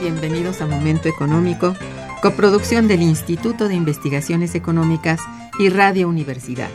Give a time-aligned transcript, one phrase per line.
[0.00, 1.74] Bienvenidos a Momento Económico,
[2.22, 5.20] coproducción del Instituto de Investigaciones Económicas
[5.58, 6.70] y Radio Universidad.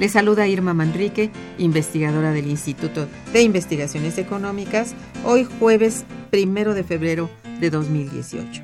[0.00, 7.30] Les saluda Irma Manrique, investigadora del Instituto de Investigaciones Económicas, hoy jueves primero de febrero
[7.60, 8.62] de 2018.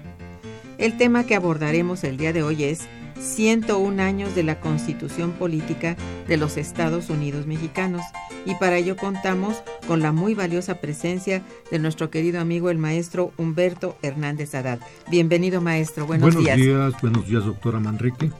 [0.78, 2.88] El tema que abordaremos el día de hoy es
[3.20, 5.96] 101 años de la Constitución Política
[6.26, 8.02] de los Estados Unidos Mexicanos
[8.44, 13.32] y para ello contamos con la muy valiosa presencia de nuestro querido amigo el maestro
[13.36, 14.80] Humberto Hernández Haddad.
[15.10, 16.56] Bienvenido maestro, buenos, días.
[16.58, 18.30] Buenos días, buenos días doctora Manrique.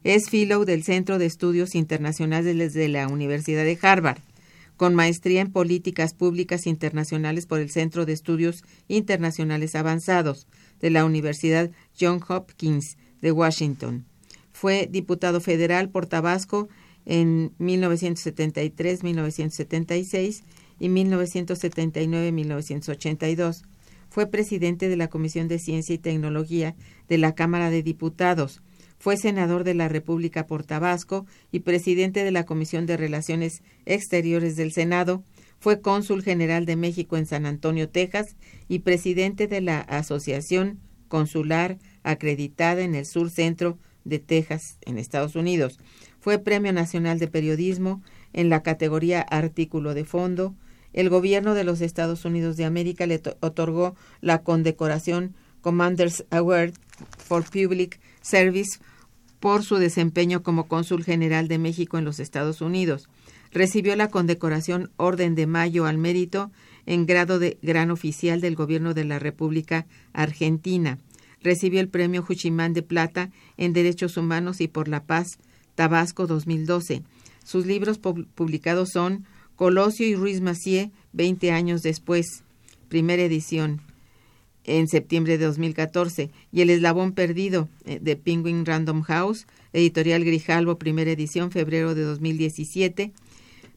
[0.03, 4.19] Es fellow del Centro de Estudios Internacionales de la Universidad de Harvard
[4.77, 10.47] con maestría en políticas públicas internacionales por el Centro de Estudios Internacionales Avanzados
[10.79, 11.69] de la Universidad
[11.99, 14.05] John Hopkins de Washington.
[14.51, 16.69] Fue diputado federal por Tabasco
[17.05, 20.43] en 1973, 1976
[20.79, 23.63] y 1979-1982.
[24.09, 26.75] Fue presidente de la Comisión de Ciencia y Tecnología
[27.09, 28.61] de la Cámara de Diputados
[29.03, 34.55] fue senador de la República por Tabasco y presidente de la Comisión de Relaciones Exteriores
[34.55, 35.25] del Senado.
[35.59, 38.37] Fue cónsul general de México en San Antonio, Texas,
[38.69, 45.35] y presidente de la Asociación Consular acreditada en el sur centro de Texas, en Estados
[45.35, 45.79] Unidos.
[46.21, 48.01] Fue Premio Nacional de Periodismo
[48.31, 50.55] en la categoría Artículo de Fondo.
[50.93, 56.75] El gobierno de los Estados Unidos de América le otorgó la condecoración Commanders Award
[57.17, 58.79] for Public Service
[59.43, 63.09] por su desempeño como cónsul general de México en los Estados Unidos.
[63.51, 66.49] Recibió la condecoración Orden de Mayo al Mérito
[66.85, 70.97] en grado de gran oficial del Gobierno de la República Argentina.
[71.41, 75.39] Recibió el Premio Juchimán de Plata en Derechos Humanos y por la Paz,
[75.75, 77.03] Tabasco 2012.
[77.43, 79.25] Sus libros publicados son
[79.57, 82.45] Colosio y Ruiz Macié, 20 años después,
[82.87, 83.81] primera edición.
[84.65, 90.77] En septiembre de 2014 y El Eslabón Perdido eh, de Penguin Random House, editorial Grijalvo,
[90.77, 93.11] primera edición, febrero de 2017,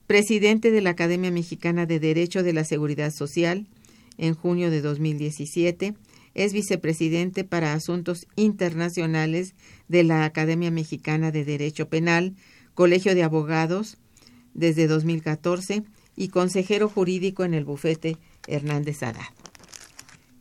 [0.07, 3.67] presidente de la Academia Mexicana de Derecho de la Seguridad Social
[4.19, 5.95] en junio de 2017,
[6.35, 9.55] es vicepresidente para Asuntos Internacionales
[9.89, 12.35] de la Academia Mexicana de Derecho Penal,
[12.75, 13.97] Colegio de Abogados
[14.53, 15.83] desde 2014
[16.15, 18.17] y consejero jurídico en el bufete
[18.47, 19.46] Hernández Haddad.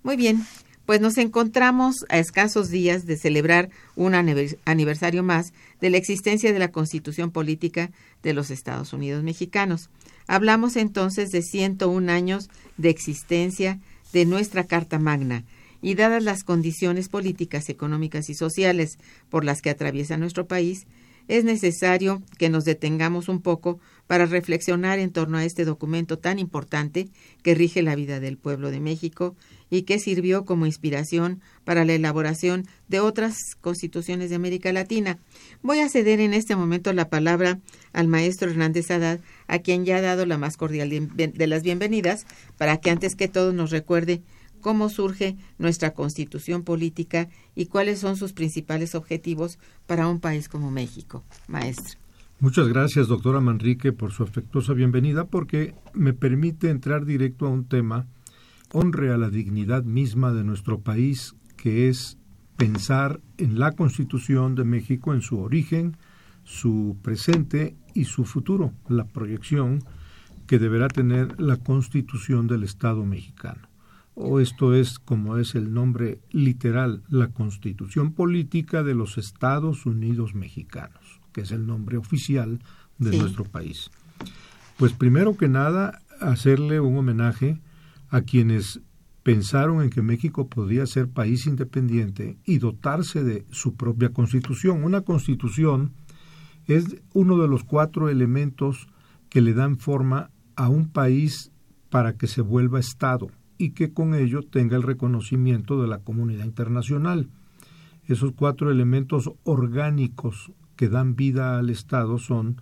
[0.06, 0.46] Muy bien,
[0.86, 6.60] pues nos encontramos a escasos días de celebrar un aniversario más de la existencia de
[6.60, 7.90] la Constitución Política
[8.22, 9.90] de los Estados Unidos Mexicanos.
[10.28, 13.80] Hablamos entonces de 101 años de existencia
[14.14, 15.44] de nuestra Carta Magna,
[15.82, 19.00] y dadas las condiciones políticas, económicas y sociales
[19.32, 20.86] por las que atraviesa nuestro país,
[21.28, 26.38] es necesario que nos detengamos un poco para reflexionar en torno a este documento tan
[26.38, 27.10] importante
[27.42, 29.36] que rige la vida del pueblo de México
[29.70, 35.18] y que sirvió como inspiración para la elaboración de otras constituciones de América Latina.
[35.62, 37.60] Voy a ceder en este momento la palabra
[37.94, 42.26] al maestro Hernández Haddad, a quien ya ha dado la más cordial de las bienvenidas,
[42.58, 44.22] para que antes que todo nos recuerde
[44.62, 50.72] cómo surge nuestra constitución política y cuáles son sus principales objetivos para un país como
[50.72, 51.24] México.
[51.48, 52.00] Maestro.
[52.40, 57.66] Muchas gracias, doctora Manrique, por su afectuosa bienvenida, porque me permite entrar directo a un
[57.66, 58.08] tema,
[58.72, 62.18] honre a la dignidad misma de nuestro país, que es
[62.58, 65.98] pensar en la Constitución de México, en su origen,
[66.44, 69.84] su presente y su futuro, la proyección
[70.48, 73.68] que deberá tener la Constitución del Estado mexicano
[74.16, 80.34] o esto es, como es el nombre literal, la Constitución Política de los Estados Unidos
[80.34, 82.60] Mexicanos, que es el nombre oficial
[82.98, 83.92] de nuestro país.
[84.78, 87.60] Pues primero que nada, hacerle un homenaje
[88.16, 88.80] a quienes
[89.24, 94.86] pensaron en que México podía ser país independiente y dotarse de su propia constitución.
[94.86, 95.92] Una constitución
[96.66, 98.88] es uno de los cuatro elementos
[99.28, 101.52] que le dan forma a un país
[101.90, 103.28] para que se vuelva Estado
[103.58, 107.28] y que con ello tenga el reconocimiento de la comunidad internacional.
[108.06, 112.62] Esos cuatro elementos orgánicos que dan vida al Estado son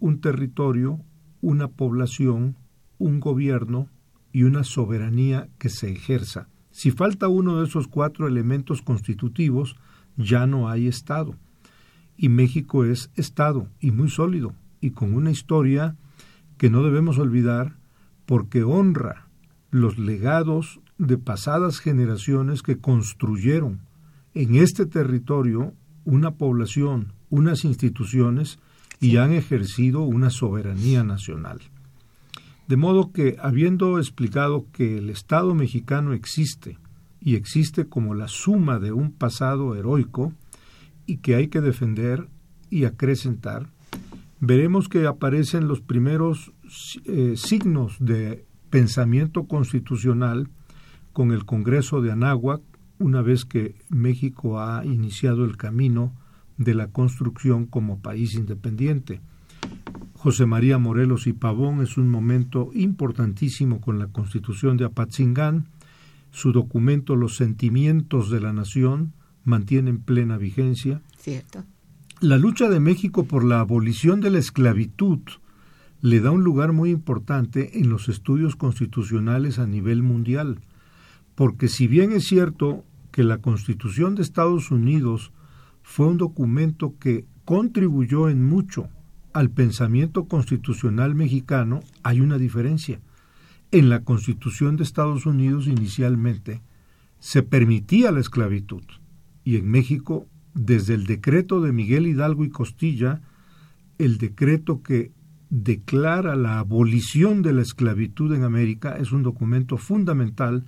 [0.00, 0.98] un territorio,
[1.40, 2.56] una población,
[2.98, 3.88] un gobierno
[4.38, 6.46] y una soberanía que se ejerza.
[6.70, 9.74] Si falta uno de esos cuatro elementos constitutivos,
[10.16, 11.34] ya no hay Estado.
[12.16, 15.96] Y México es Estado, y muy sólido, y con una historia
[16.56, 17.78] que no debemos olvidar
[18.26, 19.26] porque honra
[19.72, 23.80] los legados de pasadas generaciones que construyeron
[24.34, 25.74] en este territorio
[26.04, 28.60] una población, unas instituciones
[29.00, 31.58] y han ejercido una soberanía nacional.
[32.68, 36.78] De modo que, habiendo explicado que el Estado mexicano existe
[37.18, 40.34] y existe como la suma de un pasado heroico
[41.06, 42.28] y que hay que defender
[42.68, 43.70] y acrecentar,
[44.38, 46.52] veremos que aparecen los primeros
[47.06, 50.50] eh, signos de pensamiento constitucional
[51.14, 52.60] con el Congreso de Anáhuac,
[52.98, 56.12] una vez que México ha iniciado el camino
[56.58, 59.22] de la construcción como país independiente.
[60.18, 65.68] José María Morelos y Pavón es un momento importantísimo con la Constitución de Apatzingán.
[66.32, 69.12] Su documento Los sentimientos de la nación
[69.44, 71.02] mantiene en plena vigencia.
[71.18, 71.62] Cierto.
[72.18, 75.20] La lucha de México por la abolición de la esclavitud
[76.00, 80.62] le da un lugar muy importante en los estudios constitucionales a nivel mundial,
[81.36, 85.30] porque si bien es cierto que la Constitución de Estados Unidos
[85.84, 88.88] fue un documento que contribuyó en mucho
[89.38, 92.98] al pensamiento constitucional mexicano, hay una diferencia.
[93.70, 96.60] En la Constitución de Estados Unidos inicialmente
[97.20, 98.82] se permitía la esclavitud
[99.44, 103.20] y en México, desde el decreto de Miguel Hidalgo y Costilla,
[103.98, 105.12] el decreto que
[105.50, 110.64] declara la abolición de la esclavitud en América es un documento fundamental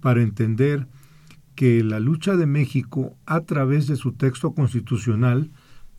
[0.00, 0.86] para entender
[1.56, 5.50] que la lucha de México a través de su texto constitucional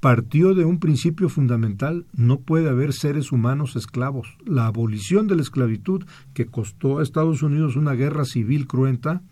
[0.05, 4.37] partió de un principio fundamental, no puede haber seres humanos esclavos.
[4.45, 9.23] La abolición de la esclavitud que costó a Estados Unidos una guerra civil cruenta,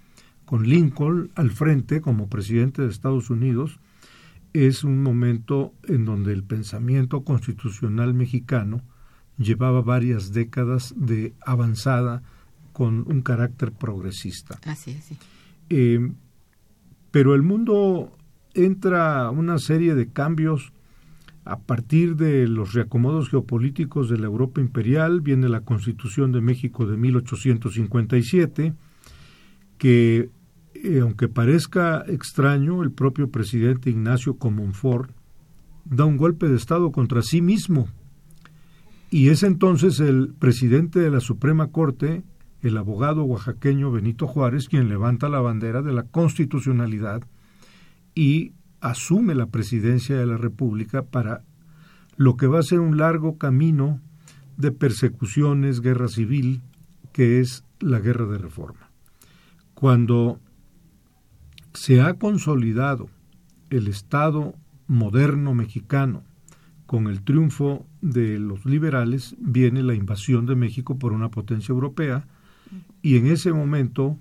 [0.46, 3.80] con Lincoln al frente como presidente de Estados Unidos,
[4.54, 8.82] es un momento en donde el pensamiento constitucional mexicano
[9.38, 12.24] llevaba varias décadas de avanzada
[12.72, 14.58] con un carácter progresista.
[14.66, 15.12] Así es.
[15.70, 16.12] Eh,
[17.12, 18.18] pero el mundo
[18.54, 20.74] entra una serie de cambios
[21.46, 26.86] a partir de los reacomodos geopolíticos de la Europa imperial, viene la Constitución de México
[26.86, 28.74] de 1857,
[29.78, 30.30] que
[30.76, 35.12] eh, aunque parezca extraño, el propio presidente Ignacio Comonfort
[35.86, 37.88] da un golpe de Estado contra sí mismo.
[39.10, 42.24] Y es entonces el presidente de la Suprema Corte,
[42.62, 47.24] el abogado oaxaqueño Benito Juárez, quien levanta la bandera de la constitucionalidad
[48.16, 51.44] y asume la presidencia de la República para
[52.16, 54.00] lo que va a ser un largo camino
[54.58, 56.62] de persecuciones, guerra civil,
[57.12, 58.90] que es la guerra de reforma.
[59.74, 60.40] Cuando
[61.74, 63.10] se ha consolidado
[63.70, 64.54] el Estado
[64.88, 66.24] moderno mexicano
[66.86, 72.28] con el triunfo de los liberales, viene la invasión de México por una potencia europea
[73.02, 74.18] y en ese momento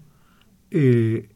[0.70, 1.28] eh,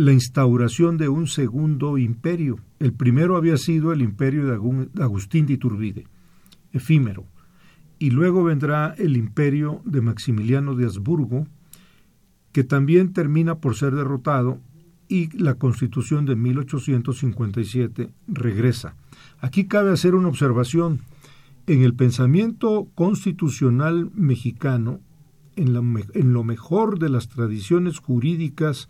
[0.00, 2.58] la instauración de un segundo imperio.
[2.78, 6.06] El primero había sido el imperio de Agustín de Iturbide,
[6.72, 7.26] efímero,
[7.98, 11.46] y luego vendrá el imperio de Maximiliano de Habsburgo,
[12.50, 14.58] que también termina por ser derrotado
[15.06, 18.96] y la Constitución de 1857 regresa.
[19.38, 21.00] Aquí cabe hacer una observación.
[21.66, 25.00] En el pensamiento constitucional mexicano,
[25.56, 25.76] en,
[26.14, 28.88] en lo mejor de las tradiciones jurídicas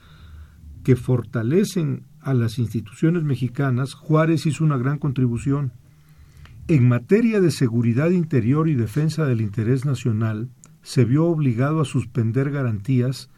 [0.83, 5.73] que fortalecen a las instituciones mexicanas, Juárez hizo una gran contribución.
[6.69, 10.51] En materia de seguridad interior y defensa del interés nacional,
[10.83, 13.29] se vio obligado a suspender garantías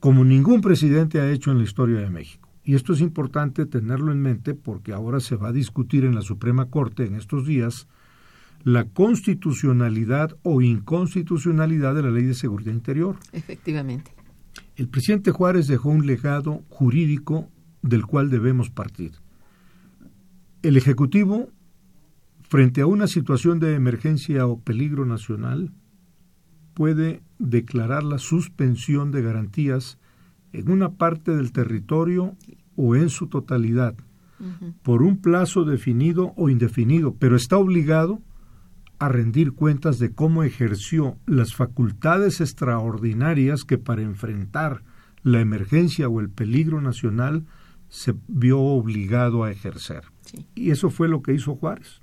[0.00, 2.48] como ningún presidente ha hecho en la historia de México.
[2.62, 6.22] Y esto es importante tenerlo en mente porque ahora se va a discutir en la
[6.22, 7.88] Suprema Corte en estos días
[8.62, 13.16] la constitucionalidad o inconstitucionalidad de la Ley de Seguridad Interior.
[13.32, 14.17] Efectivamente.
[14.78, 17.50] El presidente Juárez dejó un legado jurídico
[17.82, 19.10] del cual debemos partir.
[20.62, 21.48] El Ejecutivo,
[22.42, 25.72] frente a una situación de emergencia o peligro nacional,
[26.74, 29.98] puede declarar la suspensión de garantías
[30.52, 32.36] en una parte del territorio
[32.76, 33.96] o en su totalidad,
[34.82, 38.22] por un plazo definido o indefinido, pero está obligado
[38.98, 44.82] a rendir cuentas de cómo ejerció las facultades extraordinarias que para enfrentar
[45.22, 47.44] la emergencia o el peligro nacional
[47.88, 50.04] se vio obligado a ejercer.
[50.54, 52.02] Y eso fue lo que hizo Juárez.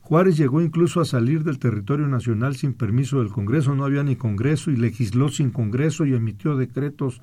[0.00, 4.16] Juárez llegó incluso a salir del territorio nacional sin permiso del Congreso, no había ni
[4.16, 7.22] Congreso y legisló sin Congreso y emitió decretos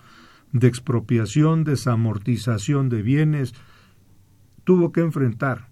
[0.51, 3.53] de expropiación, desamortización de bienes.
[4.63, 5.70] Tuvo que enfrentar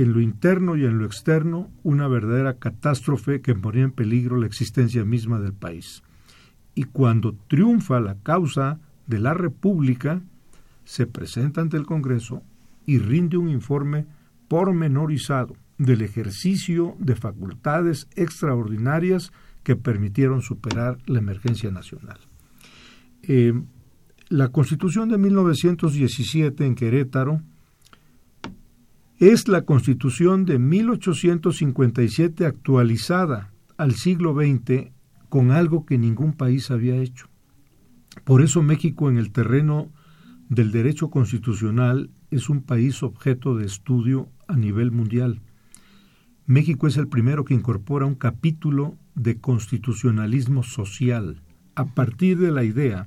[0.00, 4.46] en lo interno y en lo externo una verdadera catástrofe que ponía en peligro la
[4.46, 6.02] existencia misma del país.
[6.74, 10.22] Y cuando triunfa la causa de la República,
[10.84, 12.42] se presenta ante el Congreso
[12.86, 14.06] y rinde un informe
[14.48, 19.32] pormenorizado del ejercicio de facultades extraordinarias
[19.62, 22.18] que permitieron superar la emergencia nacional.
[23.22, 23.52] Eh,
[24.28, 27.42] la Constitución de 1917 en Querétaro
[29.30, 34.90] es la Constitución de 1857 actualizada al siglo XX
[35.28, 37.28] con algo que ningún país había hecho.
[38.24, 39.92] Por eso México en el terreno
[40.48, 45.40] del derecho constitucional es un país objeto de estudio a nivel mundial.
[46.46, 51.42] México es el primero que incorpora un capítulo de constitucionalismo social
[51.76, 53.06] a partir de la idea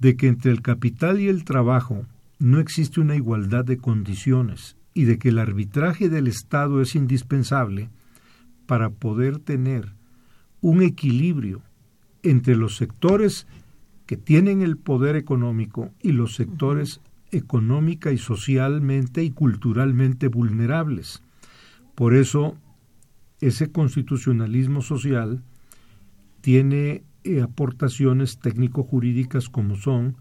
[0.00, 2.04] de que entre el capital y el trabajo
[2.38, 7.90] no existe una igualdad de condiciones y de que el arbitraje del Estado es indispensable
[8.66, 9.92] para poder tener
[10.60, 11.60] un equilibrio
[12.22, 13.46] entre los sectores
[14.06, 17.00] que tienen el poder económico y los sectores
[17.32, 21.22] económica y socialmente y culturalmente vulnerables.
[21.94, 22.56] Por eso,
[23.40, 25.42] ese constitucionalismo social
[26.40, 30.16] tiene eh, aportaciones técnico-jurídicas como son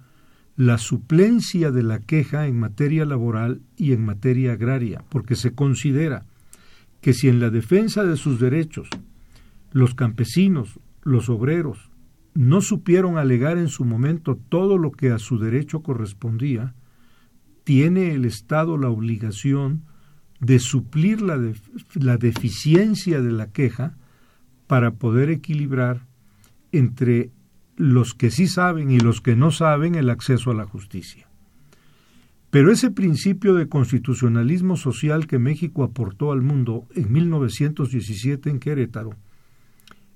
[0.55, 6.25] la suplencia de la queja en materia laboral y en materia agraria, porque se considera
[7.01, 8.87] que si en la defensa de sus derechos
[9.71, 11.89] los campesinos, los obreros,
[12.35, 16.73] no supieron alegar en su momento todo lo que a su derecho correspondía,
[17.63, 19.83] tiene el Estado la obligación
[20.39, 21.39] de suplir la,
[21.95, 23.95] la deficiencia de la queja
[24.67, 26.05] para poder equilibrar
[26.71, 27.31] entre
[27.83, 31.27] los que sí saben y los que no saben el acceso a la justicia.
[32.49, 39.15] Pero ese principio de constitucionalismo social que México aportó al mundo en 1917 en Querétaro,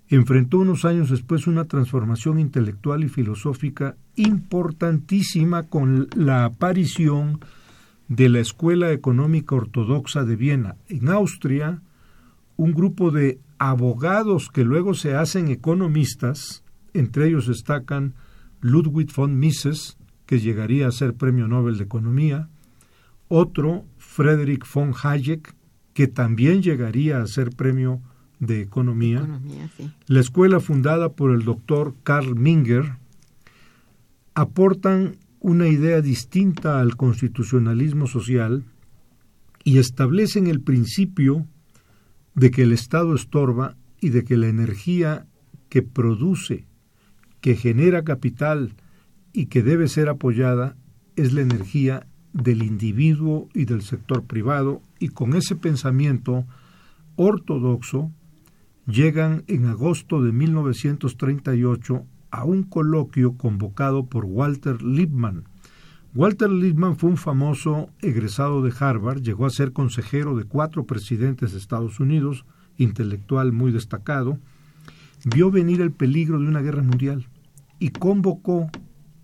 [0.08, 7.42] enfrentó unos años después una transformación intelectual y filosófica importantísima con la aparición
[8.08, 10.78] de la Escuela Económica Ortodoxa de Viena.
[10.88, 11.82] En Austria,
[12.56, 16.64] un grupo de abogados que luego se hacen economistas,
[17.00, 18.13] entre ellos destacan
[18.62, 22.50] Ludwig von Mises, que llegaría a ser Premio Nobel de Economía,
[23.30, 25.56] otro, Frederick von Hayek,
[25.94, 28.01] que también llegaría a ser Premio
[28.39, 29.27] de Economía,
[30.06, 32.98] la escuela fundada por el doctor Karl Minger,
[34.36, 38.63] aportan una idea distinta al constitucionalismo social
[39.63, 41.48] y establecen el principio
[42.36, 45.25] de que el Estado estorba y de que la energía
[45.70, 46.66] que produce,
[47.48, 48.74] que genera capital
[49.32, 50.75] y que debe ser apoyada
[51.16, 56.46] es la energía del individuo y del sector privado y con ese pensamiento
[57.16, 58.12] ortodoxo
[58.86, 65.46] llegan en agosto de 1938 a un coloquio convocado por Walter Lippmann.
[66.13, 71.54] Walter Lippmann fue un famoso egresado de Harvard, llegó a ser consejero de cuatro presidentes
[71.54, 72.44] de Estados Unidos,
[72.75, 74.38] intelectual muy destacado,
[75.24, 77.25] vio venir el peligro de una guerra mundial
[77.80, 78.70] y convocó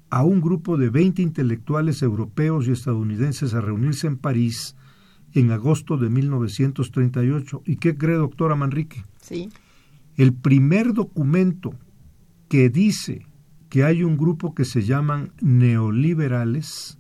[0.09, 4.75] a un grupo de 20 intelectuales europeos y estadounidenses a reunirse en París
[5.33, 7.63] en agosto de 1938.
[7.65, 9.03] ¿Y qué cree, doctora Manrique?
[9.21, 9.49] Sí.
[10.15, 11.73] El primer documento
[12.47, 13.25] que dice
[13.69, 16.99] que hay un grupo que se llaman neoliberales,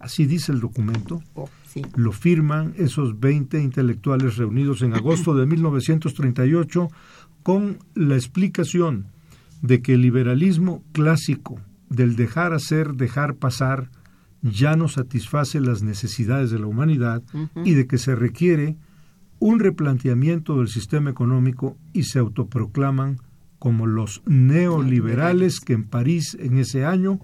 [0.00, 1.48] así dice el documento, oh,
[1.94, 6.88] lo firman esos 20 intelectuales reunidos en agosto de 1938
[7.44, 9.06] con la explicación
[9.62, 13.90] de que el liberalismo clásico del dejar hacer, dejar pasar,
[14.42, 17.22] ya no satisface las necesidades de la humanidad
[17.64, 18.76] y de que se requiere
[19.38, 23.18] un replanteamiento del sistema económico y se autoproclaman
[23.58, 27.20] como los neoliberales que en París en ese año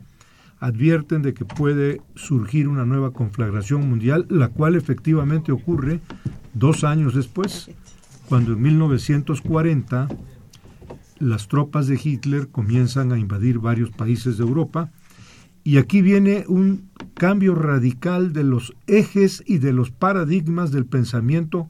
[0.58, 6.00] advierten de que puede surgir una nueva conflagración mundial, la cual efectivamente ocurre
[6.54, 7.70] dos años después,
[8.28, 10.08] cuando en 1940
[11.18, 14.90] las tropas de Hitler comienzan a invadir varios países de Europa
[15.64, 21.68] y aquí viene un cambio radical de los ejes y de los paradigmas del pensamiento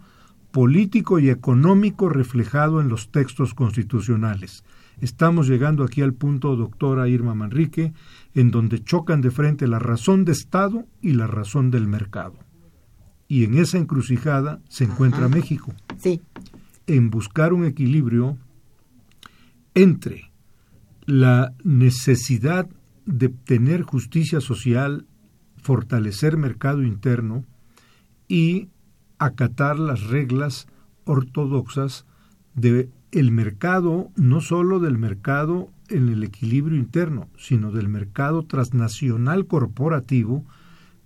[0.51, 4.65] político y económico reflejado en los textos constitucionales.
[5.01, 7.93] Estamos llegando aquí al punto, doctora Irma Manrique,
[8.35, 12.35] en donde chocan de frente la razón de Estado y la razón del mercado.
[13.29, 15.75] Y en esa encrucijada se encuentra México.
[15.99, 16.21] Sí.
[16.87, 18.39] En buscar un equilibrio
[19.77, 20.33] entre
[21.05, 22.67] la necesidad
[23.05, 25.07] de tener justicia social,
[25.59, 27.45] fortalecer mercado interno
[28.27, 28.69] y
[29.19, 30.67] acatar las reglas
[31.05, 32.07] ortodoxas
[32.55, 39.47] de el mercado, no solo del mercado en el equilibrio interno, sino del mercado transnacional
[39.47, 40.45] corporativo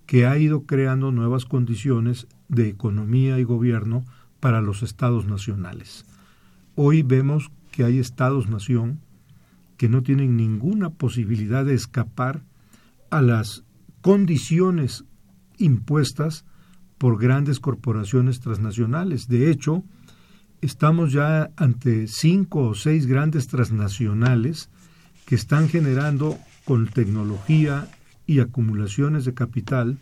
[0.07, 4.05] que ha ido creando nuevas condiciones de economía y gobierno
[4.39, 6.07] para los estados nacionales.
[6.77, 9.01] Hoy vemos que hay estados-nación
[9.77, 12.43] que no tienen ninguna posibilidad de escapar
[13.11, 13.65] a las
[14.03, 15.05] condiciones
[15.59, 16.45] impuestas
[16.99, 19.27] por grandes corporaciones transnacionales.
[19.27, 19.85] De hecho,
[20.61, 24.69] estamos ya ante cinco o seis grandes transnacionales
[25.25, 27.89] que están generando con tecnología
[28.27, 29.99] y acumulaciones de capital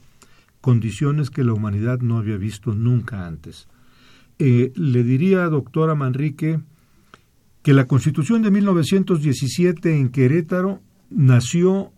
[0.60, 3.68] condiciones que la humanidad no había visto nunca antes.
[4.38, 6.60] Eh, le diría, doctora Manrique,
[7.68, 11.92] que la Constitución de 1917 en Querétaro nació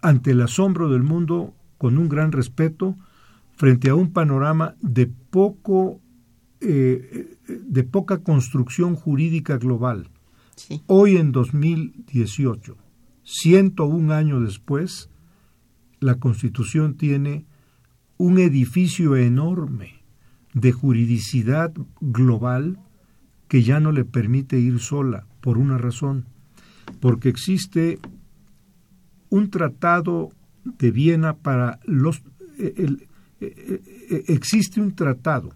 [0.00, 2.96] ante el asombro del mundo con un gran respeto,
[3.54, 6.00] frente a un panorama de poco
[6.62, 10.08] eh, de poca construcción jurídica global.
[10.86, 12.78] Hoy en 2018,
[13.22, 15.10] 101 años después,
[15.98, 17.44] la Constitución tiene
[18.16, 20.02] un edificio enorme
[20.54, 22.78] de juridicidad global
[23.50, 26.26] que ya no le permite ir sola por una razón,
[27.00, 27.98] porque existe
[29.28, 30.28] un tratado
[30.62, 32.22] de Viena para los
[32.58, 33.08] el,
[33.40, 35.52] eh, eh, existe un tratado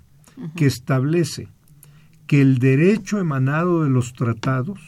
[0.57, 1.47] que establece
[2.27, 4.81] que el derecho emanado de los tratados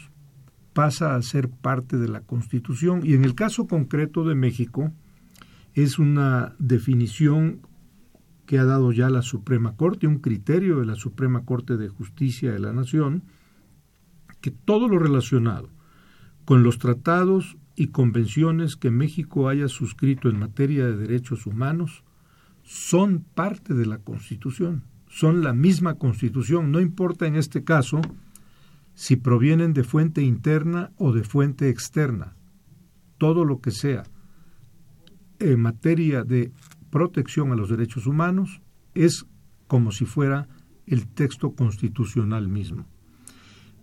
[0.73, 3.05] pasa a ser parte de la Constitución.
[3.05, 4.91] Y en el caso concreto de México
[5.75, 7.61] es una definición
[8.47, 12.51] que ha dado ya la Suprema Corte, un criterio de la Suprema Corte de Justicia
[12.51, 13.23] de la Nación,
[14.41, 15.69] que todo lo relacionado
[16.45, 22.05] con los tratados y convenciones que México haya suscrito en materia de derechos humanos
[22.63, 27.99] son parte de la Constitución, son la misma Constitución, no importa en este caso
[28.93, 32.33] si provienen de fuente interna o de fuente externa,
[33.17, 34.03] todo lo que sea
[35.39, 36.51] en materia de
[36.89, 38.61] protección a los derechos humanos
[38.93, 39.25] es
[39.67, 40.47] como si fuera
[40.85, 42.85] el texto constitucional mismo.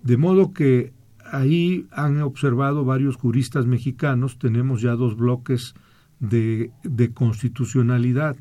[0.03, 0.93] De modo que
[1.25, 5.75] ahí han observado varios juristas mexicanos, tenemos ya dos bloques
[6.21, 8.37] de, de constitucionalidad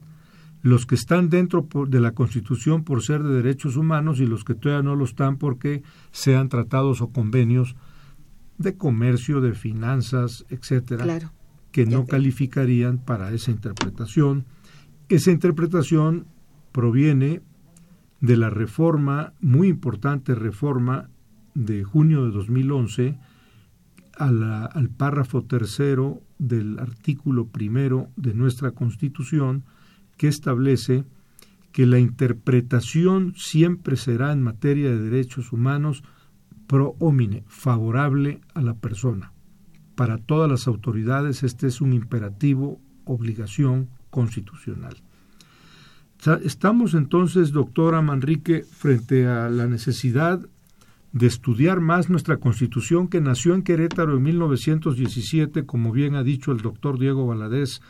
[0.63, 4.55] los que están dentro de la Constitución por ser de derechos humanos y los que
[4.55, 7.75] todavía no lo están porque sean tratados o convenios
[8.57, 11.19] de comercio, de finanzas, etcétera,
[11.73, 14.45] que no calificarían para esa interpretación.
[15.09, 16.27] Esa interpretación
[16.71, 17.41] proviene
[18.21, 21.09] de la reforma, muy importante reforma
[21.55, 23.17] de junio de 2011,
[24.17, 29.63] al párrafo tercero del artículo primero de nuestra Constitución,
[30.15, 31.03] que establece
[31.71, 36.03] que la interpretación siempre será en materia de derechos humanos
[36.67, 39.32] pro homine, favorable a la persona.
[39.95, 44.95] Para todas las autoridades este es un imperativo, obligación constitucional.
[46.43, 50.39] Estamos entonces, doctora Manrique, frente a la necesidad
[51.11, 56.51] de estudiar más nuestra Constitución que nació en Querétaro en 1917, como bien ha dicho
[56.51, 57.81] el doctor Diego Valadez,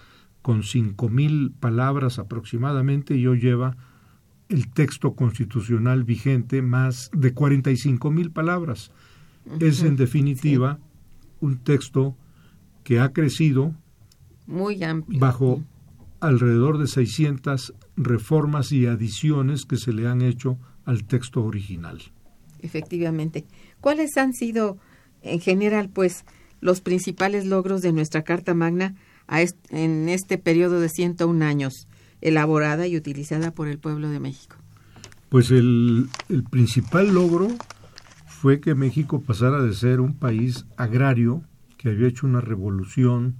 [0.42, 3.78] con cinco mil palabras aproximadamente y hoy lleva
[4.50, 8.92] el texto constitucional vigente más de cuarenta y cinco mil palabras.
[9.60, 10.80] Es en definitiva
[11.44, 12.16] un texto
[12.84, 13.74] que ha crecido
[14.48, 15.64] muy amplio bajo
[16.20, 22.02] alrededor de 600 reformas y adiciones que se le han hecho al texto original.
[22.62, 23.46] Efectivamente.
[23.82, 24.78] ¿Cuáles han sido
[25.22, 26.24] en general pues
[26.62, 28.96] los principales logros de nuestra Carta Magna
[29.70, 31.88] en este periodo de 101 años,
[32.22, 34.56] elaborada y utilizada por el pueblo de México?
[35.28, 36.08] Pues el,
[36.52, 37.50] principal logro
[38.44, 41.44] fue que México pasara de ser un país agrario,
[41.78, 43.38] que había hecho una revolución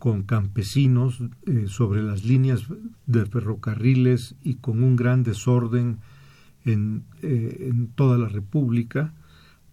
[0.00, 2.64] con campesinos eh, sobre las líneas
[3.06, 5.98] de ferrocarriles y con un gran desorden
[6.64, 9.14] en, eh, en toda la República,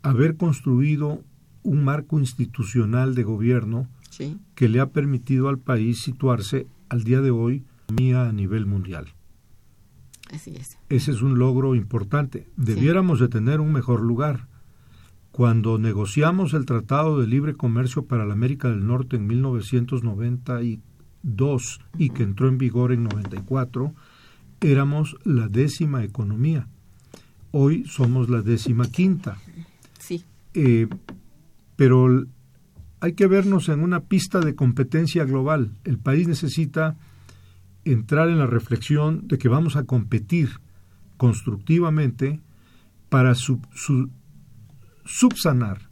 [0.03, 1.23] haber construido
[1.63, 3.87] un marco institucional de gobierno
[4.53, 7.63] que le ha permitido al país situarse al día de hoy
[8.15, 9.07] a nivel mundial.
[10.31, 10.77] Así es.
[10.89, 12.47] Ese es un logro importante.
[12.55, 14.47] Debiéramos de tener un mejor lugar.
[15.39, 22.09] Cuando negociamos el Tratado de Libre Comercio para la América del Norte en 1992 y
[22.09, 23.93] que entró en vigor en 94,
[24.59, 26.67] éramos la décima economía.
[27.51, 29.37] Hoy somos la décima quinta.
[29.97, 30.25] Sí.
[30.55, 30.89] Eh,
[31.77, 32.25] pero
[32.99, 35.71] hay que vernos en una pista de competencia global.
[35.85, 36.97] El país necesita
[37.85, 40.49] entrar en la reflexión de que vamos a competir
[41.15, 42.41] constructivamente
[43.07, 43.35] para
[45.09, 45.89] subsanar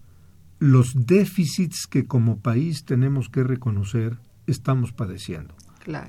[0.60, 5.56] los déficits que como país tenemos que reconocer estamos padeciendo.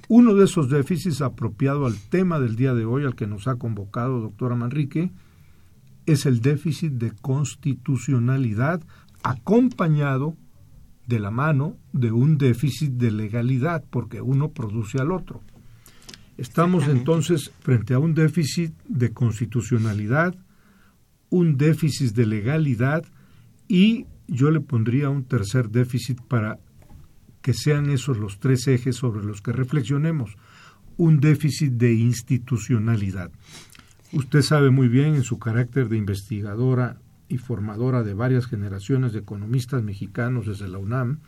[0.09, 3.57] Uno de esos déficits apropiado al tema del día de hoy, al que nos ha
[3.57, 5.13] convocado doctora Manrique,
[6.07, 8.83] es el déficit de constitucionalidad
[9.23, 10.37] acompañado
[11.07, 15.43] de la mano de un déficit de legalidad, porque uno produce al otro.
[16.37, 20.35] Estamos entonces frente a un déficit de constitucionalidad,
[21.31, 23.05] un déficit de legalidad
[23.69, 26.59] y yo le pondría un tercer déficit para
[27.43, 30.37] que sean esos los tres ejes sobre los que reflexionemos,
[30.97, 33.31] un déficit de institucionalidad.
[34.13, 39.21] Usted sabe muy bien en su carácter de investigadora y formadora de varias generaciones de
[39.21, 41.21] economistas mexicanos desde la UNAM,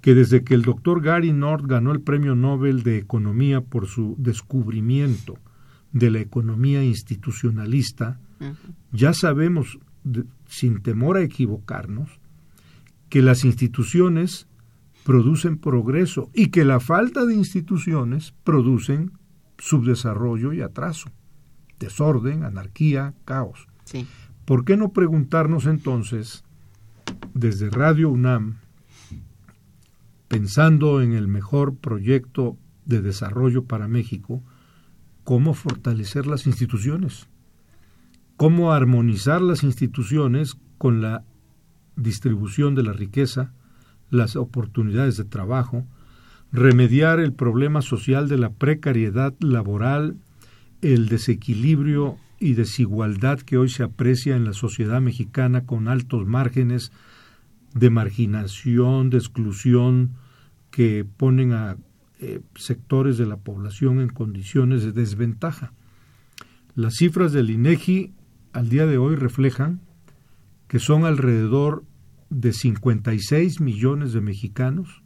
[0.00, 4.16] que desde que el doctor Gary North ganó el Premio Nobel de Economía por su
[4.18, 5.38] descubrimiento
[5.94, 8.18] de la economía institucionalista,
[8.92, 9.78] ya sabemos,
[10.46, 12.10] sin temor a equivocarnos,
[13.08, 14.48] que las instituciones
[15.04, 19.12] producen progreso y que la falta de instituciones producen
[19.58, 21.10] subdesarrollo y atraso,
[21.78, 23.68] desorden, anarquía, caos.
[24.44, 26.42] ¿Por qué no preguntarnos entonces,
[27.34, 28.56] desde Radio UNAM,
[30.26, 34.42] pensando en el mejor proyecto de desarrollo para México,
[35.24, 37.26] cómo fortalecer las instituciones?
[38.36, 41.24] ¿Cómo armonizar las instituciones con la
[41.96, 43.52] distribución de la riqueza,
[44.10, 45.86] las oportunidades de trabajo,
[46.52, 50.16] remediar el problema social de la precariedad laboral,
[50.82, 56.92] el desequilibrio y desigualdad que hoy se aprecia en la sociedad mexicana con altos márgenes
[57.74, 60.10] de marginación, de exclusión,
[60.70, 61.76] que ponen a
[62.24, 65.74] eh, sectores de la población en condiciones de desventaja.
[66.74, 68.14] Las cifras del INEGI
[68.54, 69.82] al día de hoy reflejan
[70.66, 71.84] que son alrededor
[72.30, 75.02] de 56 millones de mexicanos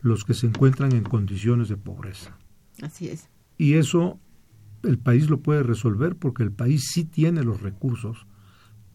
[0.00, 2.36] los que se encuentran en condiciones de pobreza.
[2.82, 3.28] Así es.
[3.56, 4.18] Y eso
[4.82, 8.26] el país lo puede resolver porque el país sí tiene los recursos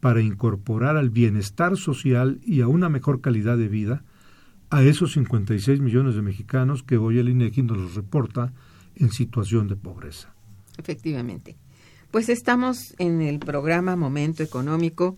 [0.01, 4.03] para incorporar al bienestar social y a una mejor calidad de vida
[4.73, 8.53] a esos 56 millones de mexicanos que hoy el INEGI nos los reporta
[8.95, 10.33] en situación de pobreza.
[10.79, 11.55] Efectivamente.
[12.09, 15.15] Pues estamos en el programa Momento Económico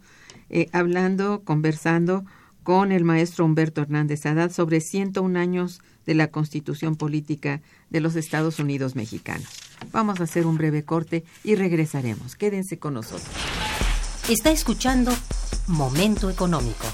[0.50, 2.26] eh, hablando, conversando
[2.64, 8.18] con el maestro Humberto Hernández Haddad sobre 101 años de la Constitución Política de los
[8.18, 9.48] Estados Unidos Mexicanos.
[9.94, 12.36] Vamos a hacer un breve corte y regresaremos.
[12.36, 13.30] Quédense con nosotros.
[14.28, 15.14] Está escuchando
[15.68, 16.88] Momento Económico.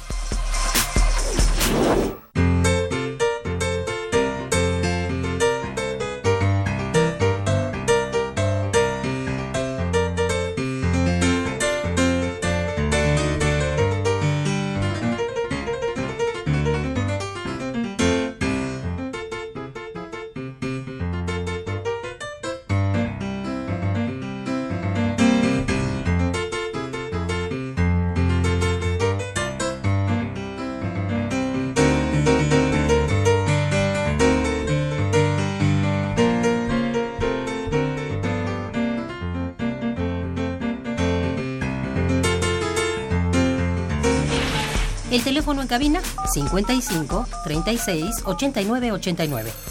[45.71, 46.01] Cabina
[46.33, 49.70] 55 36 89 89.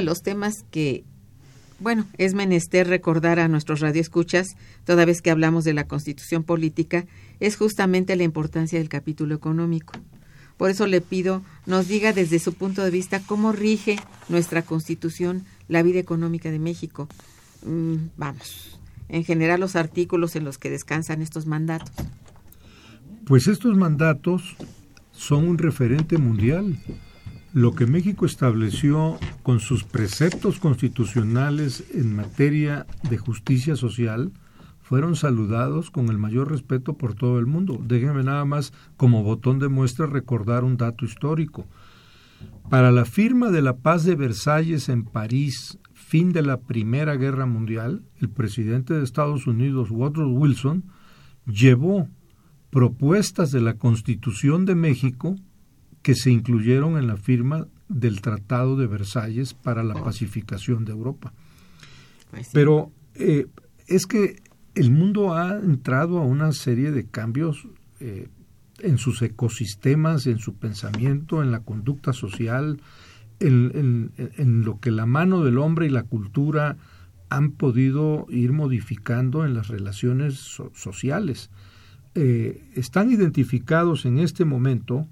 [0.00, 1.04] De los temas que,
[1.78, 4.48] bueno, es menester recordar a nuestros radioescuchas,
[4.84, 7.04] toda vez que hablamos de la constitución política,
[7.38, 9.92] es justamente la importancia del capítulo económico.
[10.56, 13.96] Por eso le pido, nos diga desde su punto de vista cómo rige
[14.30, 17.06] nuestra constitución la vida económica de México.
[17.64, 21.92] Mm, vamos, en general los artículos en los que descansan estos mandatos.
[23.26, 24.56] Pues estos mandatos
[25.12, 26.78] son un referente mundial
[27.52, 34.32] lo que México estableció con sus preceptos constitucionales en materia de justicia social
[34.80, 37.80] fueron saludados con el mayor respeto por todo el mundo.
[37.84, 41.66] Déjenme nada más como botón de muestra recordar un dato histórico.
[42.68, 47.46] Para la firma de la paz de Versalles en París, fin de la Primera Guerra
[47.46, 50.84] Mundial, el presidente de Estados Unidos, Woodrow Wilson,
[51.46, 52.08] llevó
[52.70, 55.36] propuestas de la Constitución de México
[56.02, 61.32] que se incluyeron en la firma del Tratado de Versalles para la pacificación de Europa.
[62.52, 63.46] Pero eh,
[63.86, 64.42] es que
[64.74, 67.66] el mundo ha entrado a una serie de cambios
[67.98, 68.28] eh,
[68.78, 72.80] en sus ecosistemas, en su pensamiento, en la conducta social,
[73.40, 74.12] en,
[74.64, 76.76] lo que la mano del hombre y la cultura
[77.30, 81.50] han podido ir modificando en las relaciones sociales.
[82.14, 85.06] Eh, están identificados en este momento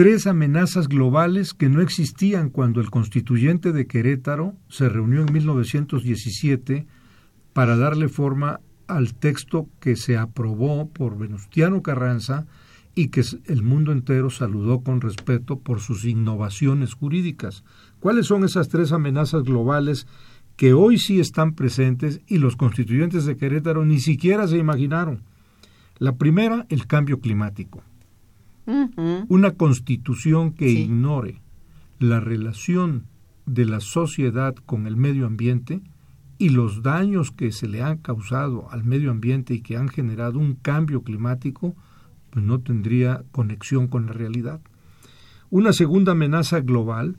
[0.00, 6.86] tres amenazas globales que no existían cuando el constituyente de Querétaro se reunió en 1917
[7.52, 12.46] para darle forma al texto que se aprobó por Venustiano Carranza
[12.94, 17.62] y que el mundo entero saludó con respeto por sus innovaciones jurídicas.
[17.98, 20.06] ¿Cuáles son esas tres amenazas globales
[20.56, 25.24] que hoy sí están presentes y los constituyentes de Querétaro ni siquiera se imaginaron.
[25.98, 27.82] La primera, el cambio climático.
[29.28, 31.40] Una constitución que ignore
[31.98, 33.04] la relación
[33.46, 35.80] de la sociedad con el medio ambiente
[36.38, 40.38] y los daños que se le han causado al medio ambiente y que han generado
[40.38, 41.74] un cambio climático,
[42.30, 44.60] pues no tendría conexión con la realidad.
[45.50, 47.16] Una segunda amenaza global,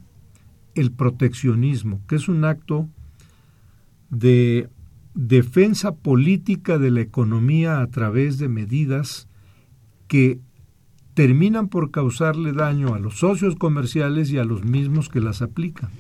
[0.74, 2.88] el proteccionismo, que es un acto
[4.10, 4.70] de
[5.14, 9.28] defensa política de la economía a través de medidas
[10.08, 10.40] que
[11.22, 15.92] terminan por causarle daño a los socios comerciales y a los mismos que las aplican.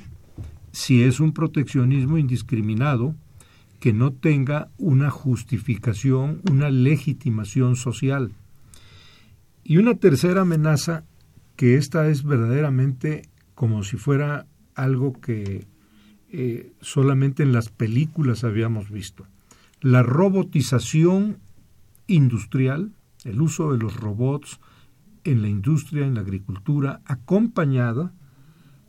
[0.71, 3.13] Si es un proteccionismo indiscriminado
[3.79, 8.31] que no tenga una justificación, una legitimación social.
[9.63, 11.03] Y una tercera amenaza,
[11.55, 15.67] que esta es verdaderamente como si fuera algo que
[16.31, 19.27] eh, solamente en las películas habíamos visto.
[19.81, 21.37] La robotización
[22.07, 22.91] industrial,
[23.23, 24.59] el uso de los robots
[25.23, 28.13] en la industria, en la agricultura, acompañada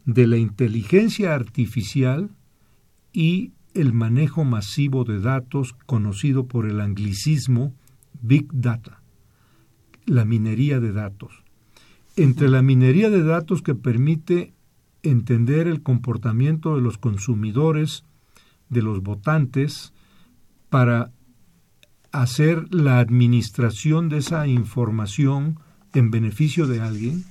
[0.04, 2.30] de la inteligencia artificial
[3.12, 7.74] y el manejo masivo de datos conocido por el anglicismo
[8.20, 9.02] Big Data,
[10.06, 11.42] la minería de datos.
[12.16, 14.52] Entre la minería de datos que permite
[15.02, 18.04] entender el comportamiento de los consumidores,
[18.68, 19.92] de los votantes,
[20.68, 21.10] para
[22.12, 25.58] hacer la administración de esa información
[25.94, 27.24] en beneficio de alguien,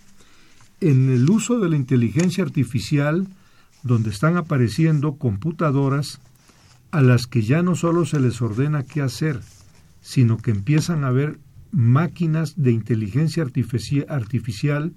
[0.79, 3.27] en el uso de la inteligencia artificial,
[3.83, 6.19] donde están apareciendo computadoras
[6.91, 9.41] a las que ya no solo se les ordena qué hacer,
[10.01, 11.39] sino que empiezan a haber
[11.71, 14.93] máquinas de inteligencia artificial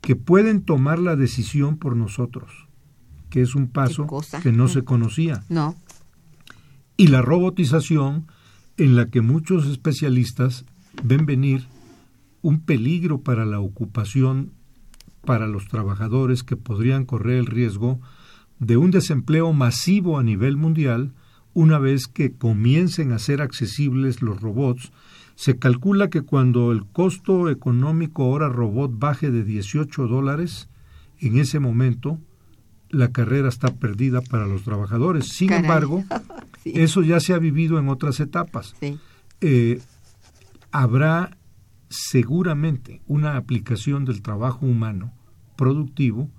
[0.00, 2.50] que pueden tomar la decisión por nosotros,
[3.30, 4.06] que es un paso
[4.42, 5.44] que no se conocía.
[5.48, 5.76] No.
[6.96, 8.26] Y la robotización
[8.76, 10.64] en la que muchos especialistas
[11.02, 11.66] ven venir
[12.42, 14.52] un peligro para la ocupación
[15.24, 18.00] para los trabajadores que podrían correr el riesgo
[18.58, 21.12] de un desempleo masivo a nivel mundial
[21.52, 24.92] una vez que comiencen a ser accesibles los robots
[25.40, 30.68] se calcula que cuando el costo económico hora robot baje de 18 dólares,
[31.18, 32.18] en ese momento
[32.90, 35.28] la carrera está perdida para los trabajadores.
[35.28, 36.04] Sin embargo,
[36.66, 38.74] eso ya se ha vivido en otras etapas.
[39.40, 39.80] Eh,
[40.72, 41.38] habrá
[41.90, 45.12] seguramente una aplicación del trabajo humano
[45.56, 46.30] productivo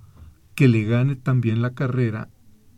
[0.54, 2.28] que le gane también la carrera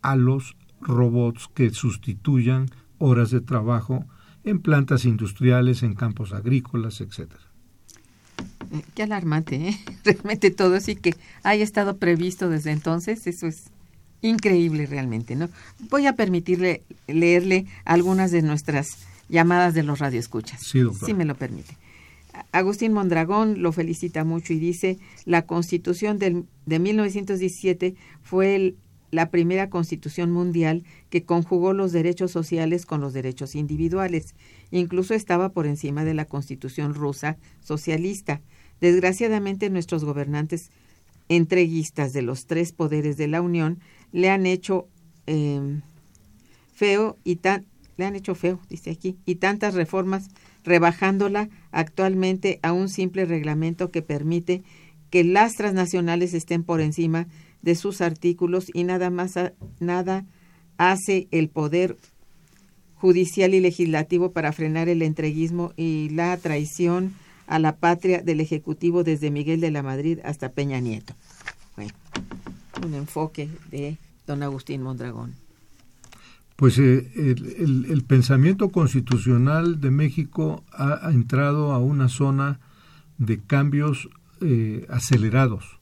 [0.01, 4.05] a los robots que sustituyan horas de trabajo
[4.43, 7.41] en plantas industriales, en campos agrícolas, etcétera.
[8.71, 9.79] Eh, qué alarmante, ¿eh?
[10.03, 13.71] Realmente todo así que haya estado previsto desde entonces, eso es
[14.21, 15.49] increíble realmente, ¿no?
[15.89, 18.97] Voy a permitirle leerle algunas de nuestras
[19.29, 20.61] llamadas de los radioescuchas.
[20.61, 21.77] Sí, Si me lo permite.
[22.51, 28.77] Agustín Mondragón lo felicita mucho y dice, la constitución del, de 1917 fue el,
[29.11, 34.35] la primera constitución mundial que conjugó los derechos sociales con los derechos individuales.
[34.71, 38.41] Incluso estaba por encima de la constitución rusa socialista.
[38.81, 40.71] Desgraciadamente nuestros gobernantes
[41.29, 43.79] entreguistas de los tres poderes de la Unión
[44.11, 44.87] le han hecho
[45.25, 45.81] em,
[46.73, 47.65] feo y tan
[47.97, 50.27] le han hecho feo, dice aquí, y tantas reformas
[50.65, 54.63] rebajándola actualmente a un simple reglamento que permite
[55.09, 57.27] que las transnacionales estén por encima
[57.61, 59.35] de sus artículos y nada más
[59.79, 60.25] nada
[60.77, 61.97] hace el poder
[62.95, 67.13] judicial y legislativo para frenar el entreguismo y la traición
[67.47, 71.13] a la patria del Ejecutivo desde Miguel de la Madrid hasta Peña Nieto.
[71.75, 71.91] Bueno,
[72.83, 75.44] un enfoque de don Agustín Mondragón.
[76.55, 82.61] Pues eh, el, pensamiento constitucional de México ha, entrado a una zona
[83.17, 84.09] de cambios
[84.41, 85.79] eh, acelerados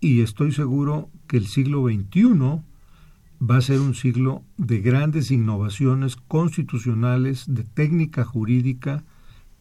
[0.00, 2.60] y estoy seguro que el siglo XXI
[3.40, 9.04] va a ser un siglo de grandes innovaciones constitucionales, de técnica jurídica,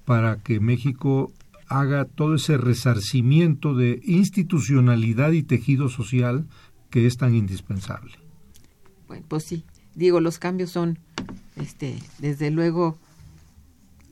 [0.03, 1.31] para que México
[1.67, 6.47] haga todo ese resarcimiento de institucionalidad y tejido social
[6.89, 8.13] que es tan indispensable.
[9.07, 9.63] Bueno, pues sí,
[9.95, 10.99] digo, los cambios son,
[11.55, 12.97] este, desde luego,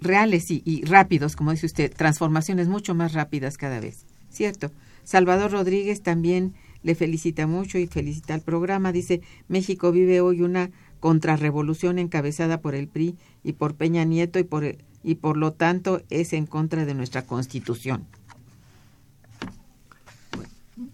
[0.02, 4.72] reales y, rápidos, como dice usted, transformaciones mucho más rápidas cada vez, ¿cierto?
[5.04, 6.54] Salvador Rodríguez también
[6.84, 8.92] le felicita mucho y felicita al programa.
[8.92, 10.70] Dice, México vive hoy una
[11.00, 16.02] contrarrevolución encabezada por el PRI y por Peña Nieto y por, y por lo tanto
[16.10, 18.06] es en contra de nuestra constitución.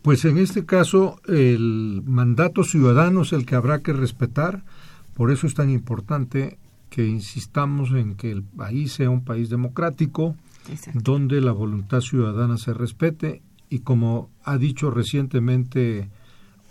[0.05, 4.63] Pues en este caso el mandato ciudadano es el que habrá que respetar.
[5.15, 6.59] Por eso es tan importante
[6.91, 10.35] que insistamos en que el país sea un país democrático,
[10.93, 13.41] donde la voluntad ciudadana se respete.
[13.67, 16.07] Y como ha dicho recientemente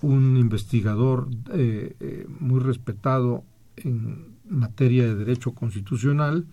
[0.01, 3.43] un investigador eh, eh, muy respetado
[3.79, 6.47] en materia de derecho constitucional,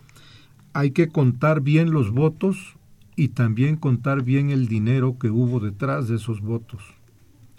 [0.74, 2.76] hay que contar bien los votos
[3.22, 6.82] y también contar bien el dinero que hubo detrás de esos votos.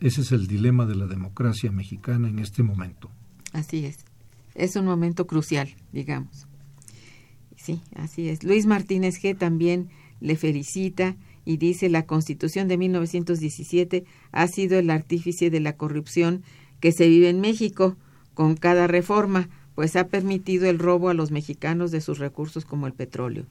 [0.00, 3.10] Ese es el dilema de la democracia mexicana en este momento.
[3.52, 3.98] Así es.
[4.56, 6.48] Es un momento crucial, digamos.
[7.54, 8.42] Sí, así es.
[8.42, 9.38] Luis Martínez G.
[9.38, 9.88] también
[10.18, 16.42] le felicita y dice la Constitución de 1917 ha sido el artífice de la corrupción
[16.80, 17.96] que se vive en México
[18.34, 22.88] con cada reforma, pues ha permitido el robo a los mexicanos de sus recursos como
[22.88, 23.46] el petróleo.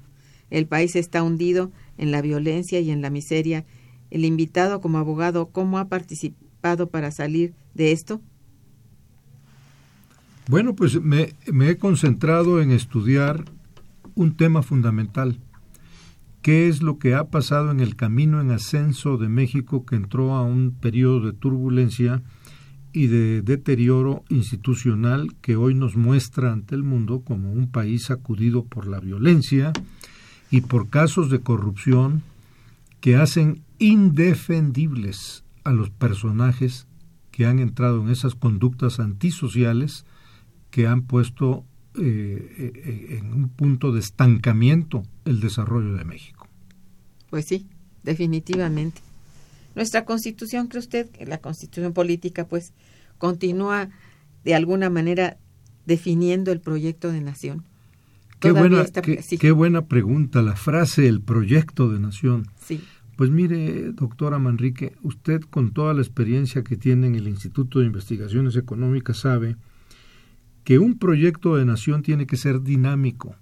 [0.52, 3.66] El país está hundido en la violencia y en la miseria.
[4.12, 8.22] El invitado como abogado, ¿cómo ha participado para salir de esto?
[10.48, 13.46] Bueno, pues me, he concentrado en estudiar
[14.16, 15.40] un tema fundamental.
[16.42, 20.34] ¿Qué es lo que ha pasado en el camino en ascenso de México que entró
[20.34, 22.24] a un periodo de turbulencia
[22.92, 28.66] y de deterioro institucional que hoy nos muestra ante el mundo como un país sacudido
[28.66, 29.72] por la violencia
[30.52, 32.22] y por casos de corrupción
[33.00, 36.86] que hacen indefendibles a los personajes
[37.32, 40.06] que han entrado en esas conductas antisociales
[40.70, 41.64] que han puesto
[41.96, 46.48] eh, eh, en un punto de estancamiento el desarrollo de México.
[47.30, 47.66] Pues sí,
[48.04, 49.02] definitivamente.
[49.74, 52.74] Nuestra constitución, ¿cree usted la constitución política, pues,
[53.18, 53.90] continúa
[54.44, 55.38] de alguna manera
[55.86, 57.64] definiendo el proyecto de nación?
[58.42, 58.86] Qué buena,
[59.40, 62.48] qué, buena pregunta, la frase el proyecto de nación.
[62.60, 62.82] Sí.
[63.16, 67.86] Pues mire, doctora Manrique, usted con toda la experiencia que tiene en el Instituto de
[67.86, 69.58] Investigaciones Económicas sabe
[70.64, 73.36] que un proyecto de nación tiene que ser dinámico,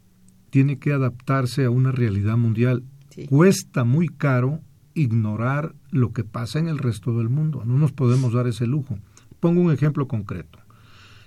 [0.49, 2.83] tiene que adaptarse a una realidad mundial.
[3.29, 4.59] Cuesta muy caro
[4.93, 7.63] ignorar lo que pasa en el resto del mundo.
[7.65, 8.99] No nos podemos dar ese lujo.
[9.39, 10.59] Pongo un ejemplo concreto.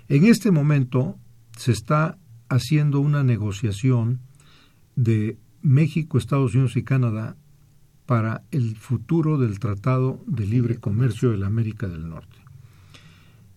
[0.09, 1.17] En este momento
[1.57, 2.19] se está
[2.53, 4.21] haciendo una negociación
[4.95, 7.37] de México, Estados Unidos y Canadá
[8.07, 12.37] para el futuro del Tratado de Libre Comercio de la América del Norte.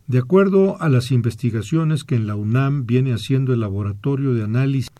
[0.08, 4.92] De acuerdo a las investigaciones que en la UNAM viene haciendo el laboratorio de análisis,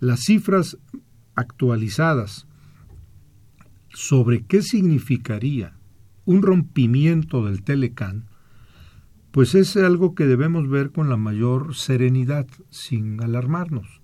[0.00, 0.76] las cifras
[1.34, 2.46] actualizadas
[3.88, 5.72] sobre qué significaría
[6.24, 8.26] un rompimiento del Telecán,
[9.34, 14.00] pues es algo que debemos ver con la mayor serenidad, sin alarmarnos.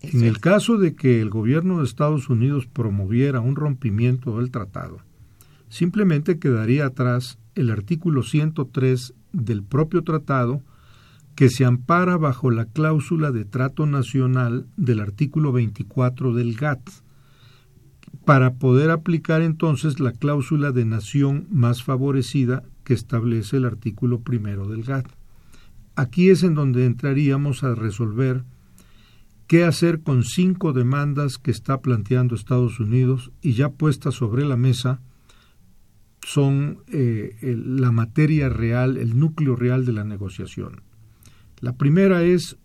[0.00, 5.02] En el caso de que el gobierno de Estados Unidos promoviera un rompimiento del tratado,
[5.68, 10.62] simplemente quedaría atrás el artículo 103 del propio tratado
[11.34, 16.88] que se ampara bajo la cláusula de trato nacional del artículo 24 del GATT,
[18.24, 24.68] para poder aplicar entonces la cláusula de nación más favorecida que establece el artículo primero
[24.68, 25.08] del GATT.
[25.96, 28.44] Aquí es en donde entraríamos a resolver
[29.48, 34.56] qué hacer con cinco demandas que está planteando Estados Unidos y ya puestas sobre la
[34.56, 35.00] mesa
[36.22, 40.82] son eh, la materia real, el núcleo real de la negociación.
[41.58, 42.56] La primera es,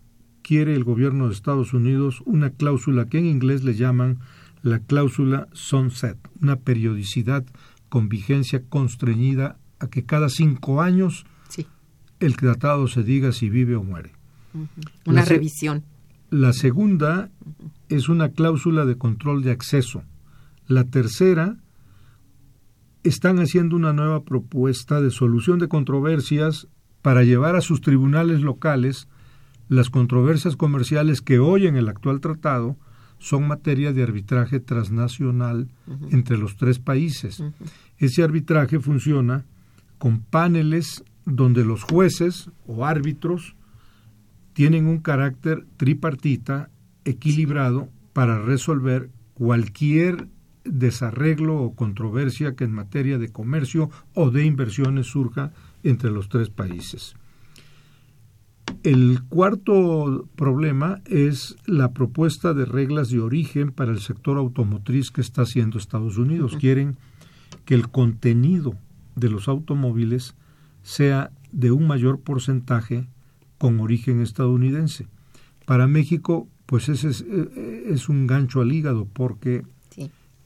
[0.42, 4.20] quiere el gobierno de Estados Unidos una cláusula que en inglés le llaman
[4.62, 7.44] la cláusula sunset, una periodicidad
[7.88, 11.26] con vigencia constreñida a que cada cinco años
[12.20, 14.12] el tratado se diga si vive o muere.
[15.06, 15.82] Una revisión.
[16.30, 17.30] La segunda
[17.88, 20.04] es una cláusula de control de acceso.
[20.68, 21.56] La tercera
[23.02, 26.68] están haciendo una nueva propuesta de solución de controversias
[27.02, 29.08] para llevar a sus tribunales locales
[29.68, 32.76] las controversias comerciales que hoy en el actual tratado
[33.18, 35.68] son materia de arbitraje transnacional
[36.10, 37.42] entre los tres países.
[37.98, 39.44] Ese arbitraje funciona
[40.02, 43.54] con paneles donde los jueces o árbitros
[44.52, 46.70] tienen un carácter tripartita
[47.04, 50.26] equilibrado para resolver cualquier
[50.64, 55.52] desarreglo o controversia que en materia de comercio o de inversiones surja
[55.84, 57.14] entre los tres países.
[58.82, 65.20] El cuarto problema es la propuesta de reglas de origen para el sector automotriz que
[65.20, 66.56] está haciendo Estados Unidos.
[66.58, 66.96] Quieren
[67.64, 68.76] que el contenido
[69.16, 70.34] de los automóviles
[70.82, 73.06] sea de un mayor porcentaje
[73.58, 75.06] con origen estadounidense.
[75.66, 79.62] Para México, pues ese es, eh, es un gancho al hígado porque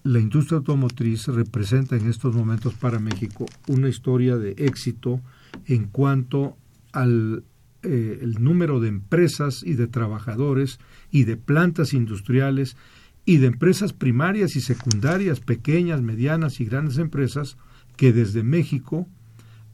[0.03, 5.21] la industria automotriz representa en estos momentos para México una historia de éxito
[5.65, 6.57] en cuanto
[6.93, 7.43] al
[7.83, 10.79] eh, el número de empresas y de trabajadores
[11.11, 12.77] y de plantas industriales
[13.25, 17.57] y de empresas primarias y secundarias, pequeñas, medianas y grandes empresas
[17.97, 19.07] que desde México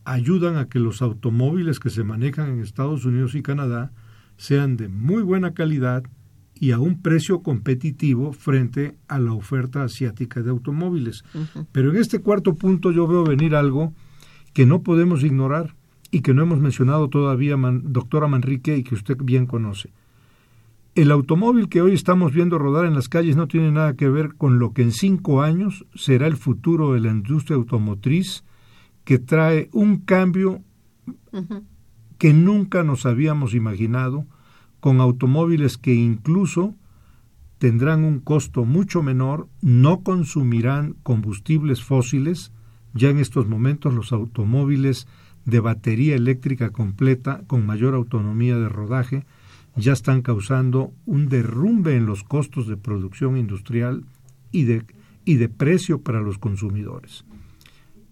[0.04, 3.92] ayudan a que los automóviles que se manejan en Estados Unidos y Canadá
[4.36, 6.04] sean de muy buena calidad
[6.54, 11.24] y a un precio competitivo frente a la oferta asiática de automóviles.
[11.72, 13.92] Pero en este cuarto punto yo veo venir algo
[14.52, 15.74] que no podemos ignorar
[16.10, 19.92] y que no hemos mencionado todavía, doctora Manrique, y que usted bien conoce.
[20.94, 24.34] El automóvil que hoy estamos viendo rodar en las calles no tiene nada que ver
[24.34, 28.44] con lo que en cinco años será el futuro de la industria automotriz,
[29.04, 30.60] que trae un cambio
[32.18, 34.26] que nunca nos habíamos imaginado,
[34.80, 36.74] con automóviles que incluso
[37.56, 42.52] tendrán un costo mucho menor, no consumirán combustibles fósiles,
[42.92, 45.08] ya en estos momentos los automóviles
[45.46, 49.24] de batería eléctrica completa con mayor autonomía de rodaje
[49.76, 54.04] ya están causando un derrumbe en los costos de producción industrial
[54.50, 54.84] y de,
[55.24, 57.24] y de precio para los consumidores.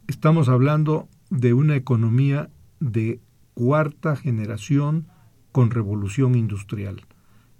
[0.06, 2.50] Estamos hablando de una economía
[2.80, 3.20] de
[3.54, 5.06] cuarta generación
[5.52, 7.02] con revolución industrial.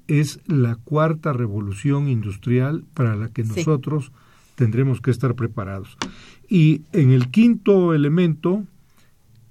[0.09, 4.13] Es la cuarta revolución industrial para la que nosotros
[4.57, 5.97] tendremos que estar preparados.
[6.49, 8.65] Y en el quinto elemento,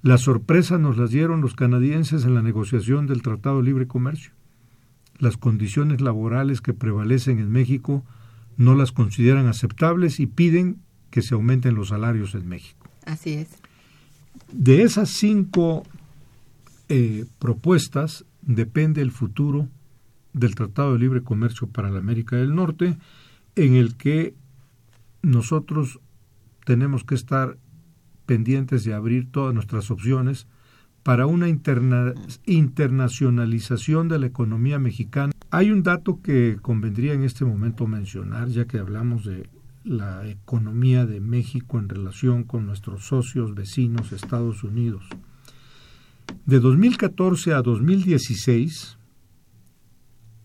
[0.02, 4.32] la sorpresa nos las dieron los canadienses en la negociación del Tratado de Libre Comercio.
[5.20, 8.04] Las condiciones laborales que prevalecen en México
[8.56, 12.88] no las consideran aceptables y piden que se aumenten los salarios en México.
[13.04, 13.48] Así es.
[14.50, 15.84] De esas cinco
[16.88, 19.68] eh, propuestas depende el futuro
[20.32, 22.96] del Tratado de Libre Comercio para la América del Norte,
[23.56, 24.34] en el que
[25.22, 26.00] nosotros
[26.64, 27.58] tenemos que estar
[28.26, 30.46] pendientes de abrir todas nuestras opciones
[31.02, 35.32] para una internacionalización de la economía mexicana.
[35.50, 39.48] Hay un dato que convendría en este momento mencionar, ya que hablamos de
[39.84, 45.04] la economía de México en relación con nuestros socios vecinos Estados Unidos.
[46.44, 48.98] De 2014 a 2016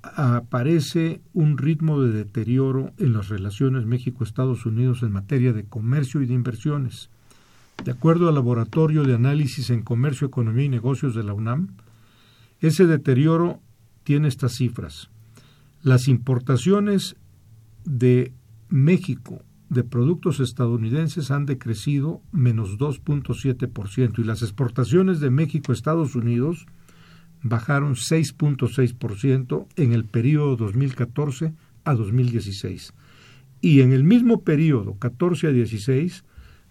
[0.02, 6.28] aparece un ritmo de deterioro en las relaciones México-Estados Unidos en materia de comercio y
[6.28, 7.10] de inversiones.
[7.84, 11.76] De acuerdo al Laboratorio de Análisis en Comercio, Economía y Negocios de la UNAM,
[12.60, 13.60] ese deterioro
[14.04, 15.10] tiene estas cifras.
[15.84, 17.16] Las importaciones
[17.84, 18.34] de
[18.70, 26.16] México de productos estadounidenses han decrecido menos 2.7% y las exportaciones de México a Estados
[26.16, 26.66] Unidos
[27.42, 31.54] bajaron 6.6% en el periodo 2014
[31.84, 32.94] a 2016.
[33.62, 36.24] Y en el mismo periodo, 14 a 16,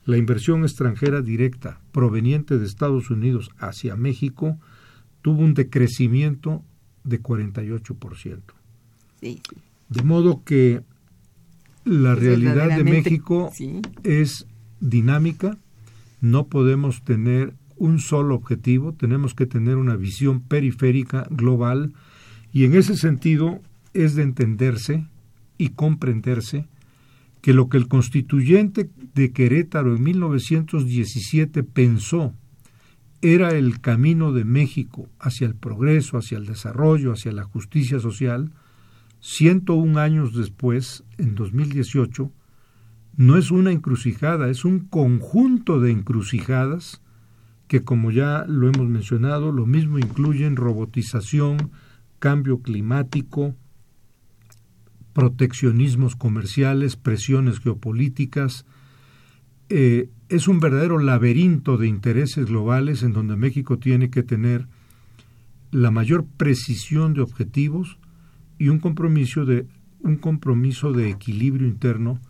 [0.05, 4.59] la inversión extranjera directa proveniente de Estados Unidos hacia México
[5.23, 6.63] tuvo un decrecimiento
[7.05, 8.41] de 48%.
[9.21, 9.41] Sí.
[9.89, 10.83] De modo que
[11.85, 13.51] la realidad de México
[14.03, 14.47] es
[14.81, 15.59] dinámica,
[16.21, 21.93] no podemos tener un solo objetivo, tenemos que tener una visión periférica global
[22.53, 23.61] y en ese sentido
[23.93, 25.07] es de entenderse
[25.59, 26.67] y comprenderse
[27.41, 32.35] que lo que el constituyente de Querétaro en 1917 pensó
[33.21, 38.53] era el camino de México hacia el progreso, hacia el desarrollo, hacia la justicia social,
[39.21, 42.31] 101 años después, en 2018,
[43.17, 47.01] no es una encrucijada, es un conjunto de encrucijadas
[47.67, 51.71] que, como ya lo hemos mencionado, lo mismo incluyen robotización,
[52.19, 53.55] cambio climático,
[55.15, 58.67] proteccionismos comerciales, presiones geopolíticas.
[59.69, 64.67] Eh, es un verdadero laberinto de intereses globales en donde México tiene que tener
[65.71, 67.99] la mayor precisión de objetivos
[68.59, 69.67] y un compromiso de,
[70.01, 72.21] un compromiso de equilibrio interno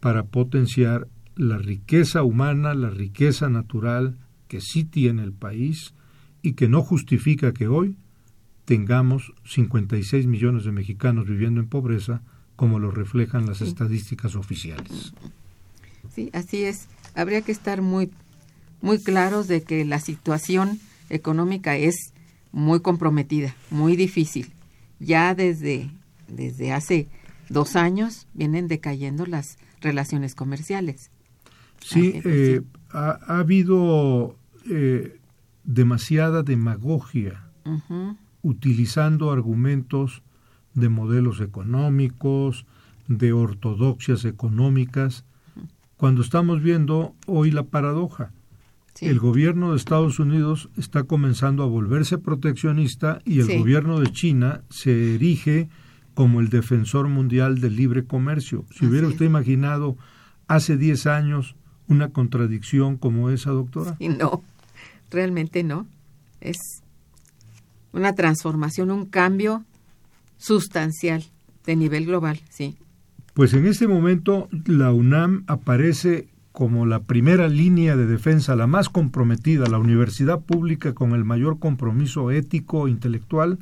[0.00, 1.06] para potenciar
[1.36, 4.18] la riqueza humana, la riqueza natural
[4.48, 5.94] que sí tiene el país
[6.42, 7.96] y que no justifica que hoy
[8.64, 12.22] tengamos 56 millones de mexicanos viviendo en pobreza,
[12.56, 15.12] como lo reflejan las estadísticas oficiales.
[16.14, 16.88] Sí, así es.
[17.14, 18.10] Habría que estar muy,
[18.80, 22.12] muy claros de que la situación económica es
[22.52, 24.52] muy comprometida, muy difícil.
[24.98, 25.90] Ya desde,
[26.28, 27.08] desde hace
[27.48, 31.10] dos años vienen decayendo las relaciones comerciales.
[31.80, 34.36] Sí, eh, ha, habido
[34.68, 35.18] eh,
[35.64, 37.44] demasiada demagogia
[38.42, 40.22] utilizando argumentos
[40.74, 42.66] de modelos económicos,
[43.06, 45.24] de ortodoxias económicas,
[46.00, 48.32] cuando estamos viendo hoy la paradoja.
[49.02, 54.62] el gobierno de Estados Unidos está comenzando a volverse proteccionista y el gobierno de China
[54.70, 55.68] se erige
[56.14, 58.64] como el defensor mundial del libre comercio.
[58.70, 59.98] Si hubiera usted imaginado
[60.48, 61.54] hace 10 años
[61.86, 63.98] una contradicción como esa, doctora.
[64.00, 64.42] No,
[65.10, 65.86] realmente no.
[66.40, 66.56] Es
[67.92, 69.66] una transformación, un cambio
[70.38, 71.22] sustancial
[71.66, 72.78] de nivel global, sí.
[73.34, 78.88] Pues en este momento la UNAM aparece como la primera línea de defensa, la más
[78.88, 83.58] comprometida, la universidad pública con el mayor compromiso ético e intelectual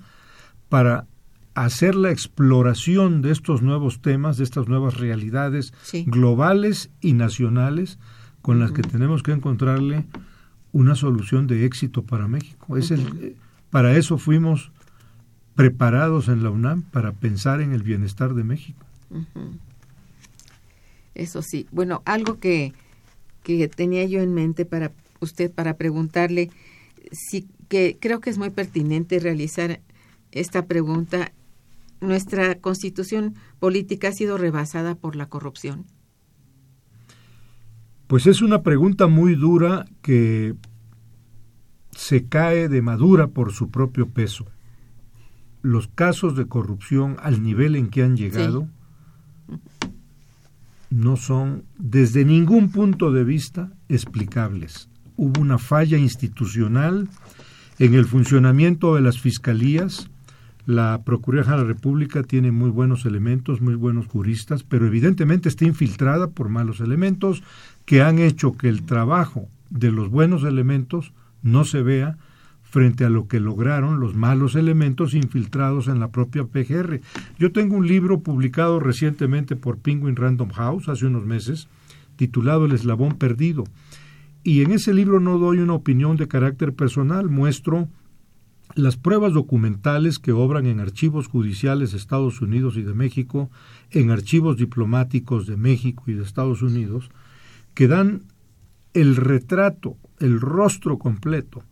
[0.69, 1.07] para
[1.55, 5.75] hacer la exploración de estos nuevos temas, de estas nuevas realidades
[6.07, 7.99] globales y nacionales
[8.43, 10.07] con las que tenemos que encontrarle
[10.73, 12.77] una solución de éxito para México.
[12.77, 13.37] Es el,
[13.71, 14.71] para eso fuimos
[15.55, 18.87] preparados en la UNAM, para pensar en el bienestar de México.
[21.15, 21.67] Eso sí.
[21.73, 22.73] Bueno, algo que,
[23.43, 26.51] que tenía yo en mente para usted, para preguntarle,
[27.13, 29.81] sí, que creo que es muy pertinente realizar
[30.33, 31.33] esta pregunta
[32.01, 35.87] nuestra constitución política ha sido rebasada por la corrupción?
[38.07, 40.55] Pues es una pregunta muy dura que
[41.91, 44.47] se cae de madura por su propio peso.
[45.61, 48.69] Los casos de corrupción al nivel en que han llegado
[50.91, 54.89] no son desde ningún punto de vista explicables.
[55.17, 57.09] Hubo una falla institucional
[57.79, 60.11] en el funcionamiento de las fiscalías,
[60.67, 65.65] la Procuraduría de la República tiene muy buenos elementos, muy buenos juristas, pero evidentemente está
[65.65, 67.43] infiltrada por malos elementos
[67.87, 71.13] que han hecho que el trabajo de los buenos elementos
[71.43, 72.19] no se vea
[72.71, 77.01] frente a lo que lograron los malos elementos infiltrados en la propia PGR.
[77.39, 81.69] Yo tengo un libro publicado recientemente por Penguin Random House hace unos meses,
[82.17, 83.65] titulado El eslabón perdido.
[84.45, 87.89] Y en ese libro no doy una opinión de carácter personal, muestro
[88.75, 93.51] las pruebas documentales que obran en archivos judiciales de Estados Unidos y de México,
[93.91, 97.11] en archivos diplomáticos de México y de Estados Unidos,
[97.75, 98.25] que dan
[98.93, 101.65] el retrato, el rostro completo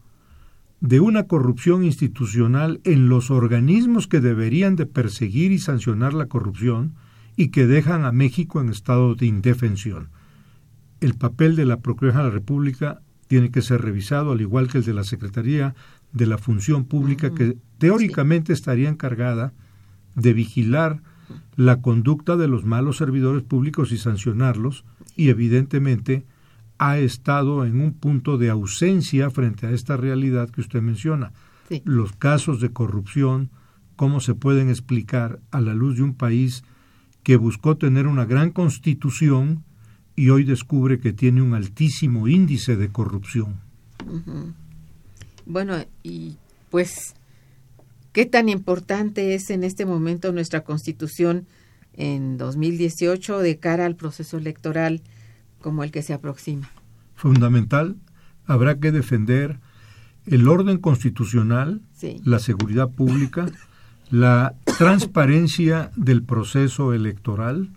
[0.81, 6.95] de una corrupción institucional en los organismos que deberían de perseguir y sancionar la corrupción
[7.37, 10.11] y que dejan a México en estado de indefensión.
[11.01, 14.79] El papel de la Procuraduría de la República tiene que ser revisado, al igual que
[14.79, 15.75] el de la Secretaría
[16.13, 19.53] de la función pública que teóricamente estaría encargada
[20.15, 21.03] de vigilar
[21.57, 24.85] la conducta de los malos servidores públicos y sancionarlos
[25.17, 26.25] y evidentemente
[26.79, 31.33] ha estado en un punto de ausencia frente a esta realidad que usted menciona.
[31.85, 33.51] Los casos de corrupción,
[33.97, 36.63] cómo se pueden explicar a la luz de un país
[37.23, 39.65] que buscó tener una gran constitución
[40.15, 43.61] y hoy descubre que tiene un altísimo índice de corrupción.
[45.45, 46.37] Bueno, y
[46.71, 47.15] pues,
[48.13, 51.47] ¿qué tan importante es en este momento nuestra constitución
[51.95, 55.03] en 2018 de cara al proceso electoral
[55.67, 56.71] como el que se aproxima?
[57.17, 57.97] Fundamental,
[58.47, 59.59] habrá que defender
[60.25, 61.83] el orden constitucional,
[62.23, 63.47] la seguridad pública,
[64.09, 67.71] la transparencia del proceso electoral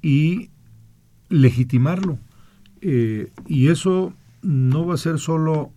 [0.00, 0.48] y
[1.28, 2.18] legitimarlo.
[2.80, 5.74] Eh, y eso no va a ser solo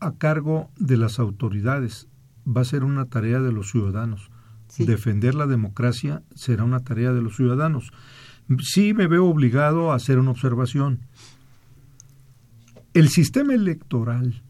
[0.00, 2.08] a cargo de las autoridades,
[2.46, 4.30] va a ser una tarea de los ciudadanos.
[4.76, 7.90] Defender la democracia será una tarea de los ciudadanos.
[8.60, 11.00] Sí me veo obligado a hacer una observación.
[12.94, 14.42] El sistema electoral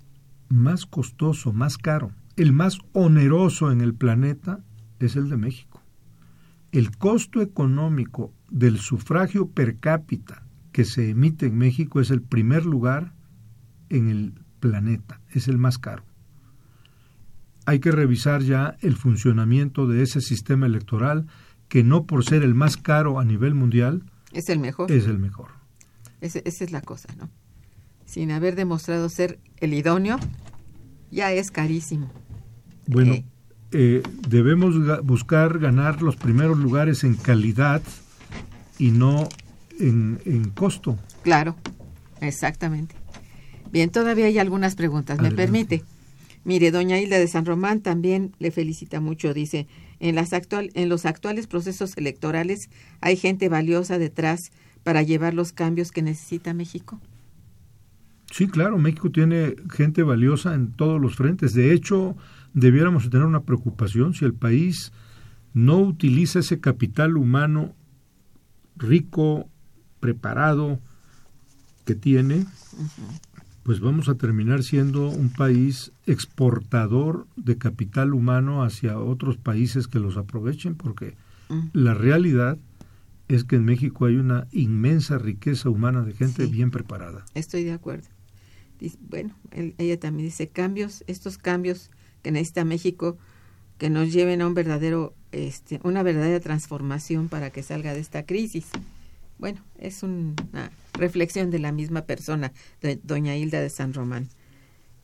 [0.49, 4.61] más costoso, más caro, el más oneroso en el planeta
[5.01, 5.83] es el de México.
[6.71, 12.65] El costo económico del sufragio per cápita que se emite en México es el primer
[12.65, 13.13] lugar
[13.89, 16.05] en el planeta, es el más caro.
[17.67, 21.27] Hay que revisar ya el funcionamiento de ese sistema electoral
[21.69, 24.03] que no por ser el más caro a nivel mundial
[24.33, 24.91] es el mejor.
[24.93, 25.49] Es el mejor.
[26.21, 27.29] esa es la cosa, ¿no?
[28.05, 30.19] Sin haber demostrado ser el idóneo,
[31.11, 32.11] ya es carísimo.
[32.87, 33.25] Bueno, eh.
[33.71, 37.83] Eh, debemos buscar ganar los primeros lugares en calidad
[38.79, 39.29] y no
[39.79, 40.99] en, en costo.
[41.23, 41.55] Claro,
[42.23, 42.95] exactamente.
[43.71, 45.85] Bien, todavía hay algunas preguntas, ¿me permite?
[46.45, 49.67] Mire, doña Hilda de San Román también le felicita mucho, dice,
[50.01, 52.71] en, las actual, en los actuales procesos electorales
[53.01, 54.51] hay gente valiosa detrás
[54.83, 57.01] para llevar los cambios que necesita México.
[58.31, 61.55] Sí, claro, México tiene gente valiosa en todos los frentes.
[61.55, 62.17] De hecho,
[62.53, 64.93] debiéramos tener una preocupación si el país
[65.55, 67.75] no utiliza ese capital humano
[68.77, 69.49] rico,
[69.99, 70.79] preparado
[71.85, 72.47] que tiene,
[73.69, 79.99] pues vamos a terminar siendo un país exportador de capital humano hacia otros países que
[79.99, 81.17] los aprovechen, porque
[81.51, 81.67] Mm.
[81.75, 82.57] la realidad
[83.29, 86.51] es que en México hay una inmensa riqueza humana de gente Sí.
[86.51, 87.27] bien preparada.
[87.35, 88.07] Estoy de acuerdo.
[89.11, 91.91] Bueno, él- ella también dice cambios, estos cambios
[92.23, 93.19] que necesita México
[93.77, 98.23] que nos lleven a un verdadero, este, una verdadera transformación para que salga de esta
[98.25, 98.65] crisis.
[99.39, 100.35] Bueno, es una
[100.95, 102.53] reflexión de la misma persona,
[103.05, 104.29] doña Hilda de San Román.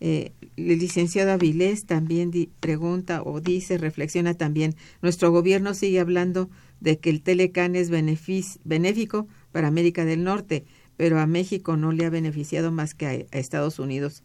[0.00, 6.50] Eh, el licenciado Avilés también di- pregunta o dice, reflexiona también, nuestro gobierno sigue hablando
[6.80, 10.64] de que el Telecan es benéfico para América del Norte,
[10.96, 14.24] pero a México no le ha beneficiado más que a, a Estados Unidos,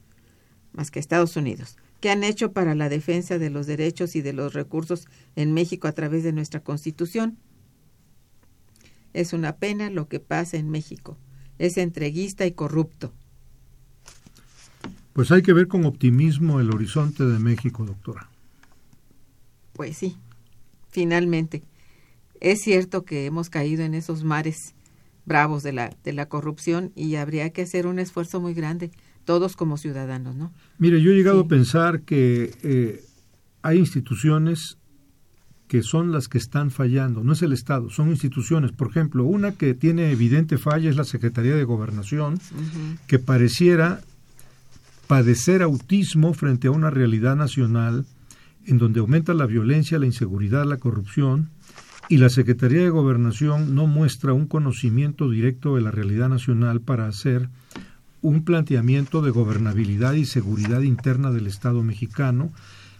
[0.73, 1.77] más que a Estados Unidos.
[2.01, 5.87] ¿Qué han hecho para la defensa de los derechos y de los recursos en México
[5.87, 7.37] a través de nuestra Constitución?
[9.13, 11.17] Es una pena lo que pasa en México.
[11.57, 13.13] Es entreguista y corrupto.
[15.13, 18.29] Pues hay que ver con optimismo el horizonte de México, doctora.
[19.73, 20.15] Pues sí,
[20.89, 21.63] finalmente.
[22.39, 24.75] Es cierto que hemos caído en esos mares
[25.25, 28.91] bravos de la, de la corrupción y habría que hacer un esfuerzo muy grande,
[29.25, 30.53] todos como ciudadanos, ¿no?
[30.77, 31.45] Mire, yo he llegado Sí.
[31.45, 33.03] a pensar que eh,
[33.61, 34.77] hay instituciones
[35.69, 38.71] que son las que están fallando, no es el Estado, son instituciones.
[38.71, 42.39] Por ejemplo, una que tiene evidente falla es la Secretaría de Gobernación,
[43.05, 44.01] que pareciera
[45.05, 48.07] padecer autismo frente a una realidad nacional
[48.65, 51.51] en donde aumenta la violencia, la inseguridad, la corrupción,
[52.09, 57.05] y la Secretaría de Gobernación no muestra un conocimiento directo de la realidad nacional para
[57.05, 57.47] hacer
[58.21, 62.51] un planteamiento de gobernabilidad y seguridad interna del Estado mexicano,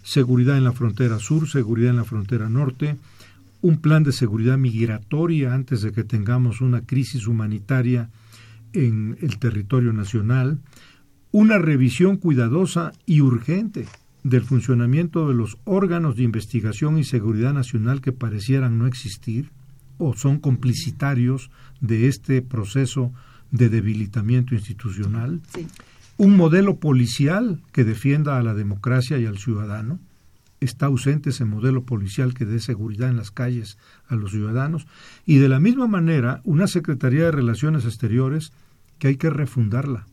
[0.09, 2.97] seguridad en la frontera sur, seguridad en la frontera norte,
[3.61, 8.09] un plan de seguridad migratoria antes de que tengamos una crisis humanitaria
[8.73, 10.57] en el territorio nacional,
[11.31, 13.85] una revisión cuidadosa y urgente
[14.23, 19.51] del funcionamiento de los órganos de investigación y seguridad nacional que parecieran no existir
[19.99, 21.51] o son complicitarios
[21.81, 23.11] de este proceso
[23.51, 25.67] de debilitamiento institucional, Sí.
[26.19, 29.99] Un modelo policial que defienda a la democracia y al ciudadano.
[30.59, 34.85] Está ausente ese modelo policial que dé seguridad en las calles a los ciudadanos.
[35.25, 38.51] Y de la misma manera, una Secretaría de Relaciones Exteriores
[38.97, 40.07] que hay que refundarla.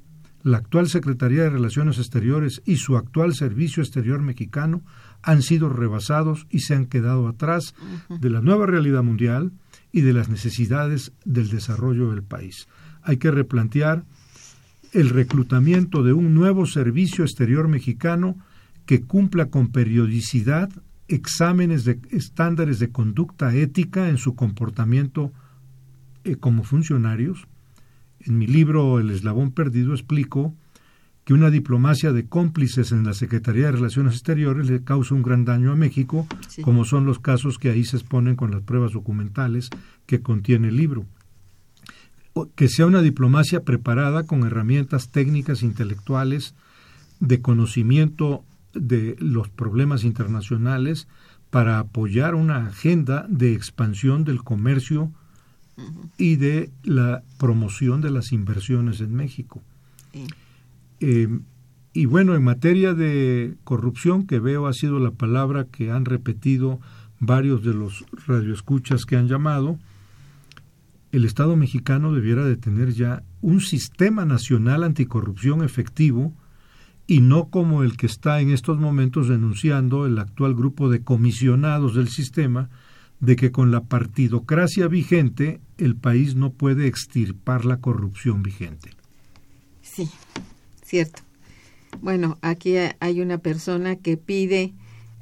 [0.45, 4.83] La actual Secretaría de Relaciones Exteriores y su actual Servicio Exterior Mexicano
[5.23, 7.75] han sido rebasados y se han quedado atrás
[8.09, 9.51] de la nueva realidad mundial
[9.91, 12.69] y de las necesidades del desarrollo del país.
[13.03, 14.05] Hay que replantear
[14.97, 18.35] el reclutamiento de un nuevo servicio exterior mexicano
[18.87, 20.71] que cumpla con periodicidad
[21.07, 25.33] exámenes de estándares de conducta ética en su comportamiento
[26.25, 27.47] eh, como funcionarios.
[28.21, 30.55] En mi libro El eslabón perdido explico
[31.27, 35.45] que una diplomacia de cómplices en la Secretaría de Relaciones Exteriores le causa un gran
[35.45, 36.63] daño a México, Sí.
[36.63, 39.69] como son los casos que ahí se exponen con las pruebas documentales
[40.07, 41.05] que contiene el libro
[42.55, 46.55] que sea una diplomacia preparada con herramientas técnicas, intelectuales,
[47.21, 51.09] de conocimiento de los problemas internacionales
[51.51, 55.13] para apoyar una agenda de expansión del comercio
[56.19, 59.63] y de la promoción de las inversiones en México.
[60.13, 60.27] Sí.
[61.01, 61.29] Eh,
[61.93, 66.79] y bueno, en materia de corrupción, que veo ha sido la palabra que han repetido
[67.21, 69.79] varios de los radioescuchas que han llamado,
[71.13, 76.33] el Estado mexicano debiera de tener ya un sistema nacional anticorrupción efectivo
[77.07, 81.95] y no como el que está en estos momentos denunciando el actual grupo de comisionados
[81.95, 82.69] del sistema
[83.21, 88.91] de que con la partidocracia vigente el país no puede extirpar la corrupción vigente.
[89.83, 90.11] Sí,
[90.83, 91.23] cierto.
[92.03, 94.75] Bueno, aquí ha- hay una persona que pide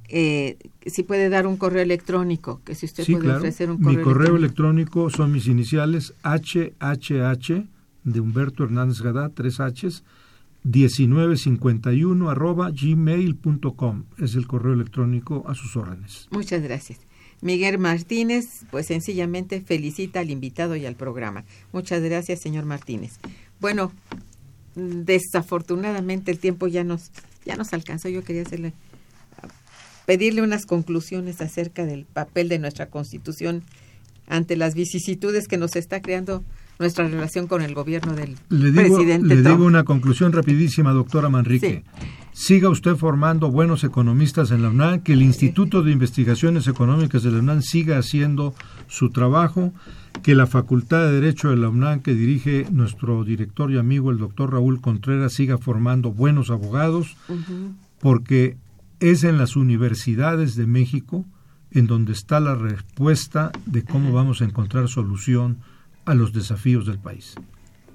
[0.08, 3.38] eh, si puede dar un correo electrónico, que si usted Sí, puede claro.
[3.38, 5.00] ofrecer un Mi correo, correo electrónico.
[5.04, 7.64] electrónico son mis iniciales HHH
[8.04, 10.02] de Humberto Hernández Gadá, tres Hs,
[10.64, 14.04] 1951 arroba gmail.com.
[14.18, 16.28] Es el correo electrónico a sus órdenes.
[16.30, 16.98] Muchas gracias.
[17.40, 21.44] Miguel Martínez, pues sencillamente felicita al invitado y al programa.
[21.72, 23.18] Muchas gracias, señor Martínez.
[23.60, 23.92] Bueno,
[24.74, 27.10] desafortunadamente el tiempo ya nos
[27.44, 28.08] ya nos alcanzó.
[28.08, 28.72] Yo quería hacerle
[30.06, 33.62] pedirle unas conclusiones acerca del papel de nuestra Constitución
[34.26, 36.44] ante las vicisitudes que nos está creando
[36.78, 39.56] nuestra relación con el gobierno del le digo, presidente Le Trump.
[39.56, 41.84] digo una conclusión rapidísima, doctora Manrique.
[42.32, 47.30] Siga usted formando buenos economistas en la UNAM, que el Instituto de Investigaciones Económicas de
[47.30, 48.54] la UNAM siga haciendo
[48.88, 49.72] su trabajo,
[50.24, 54.18] que la Facultad de Derecho de la UNAM, que dirige nuestro director y amigo el
[54.18, 57.16] doctor Raúl Contreras, siga formando buenos abogados,
[58.00, 58.56] porque
[59.10, 61.26] es en las universidades de México
[61.70, 65.58] en donde está la respuesta de cómo vamos a encontrar solución
[66.06, 67.34] a los desafíos del país.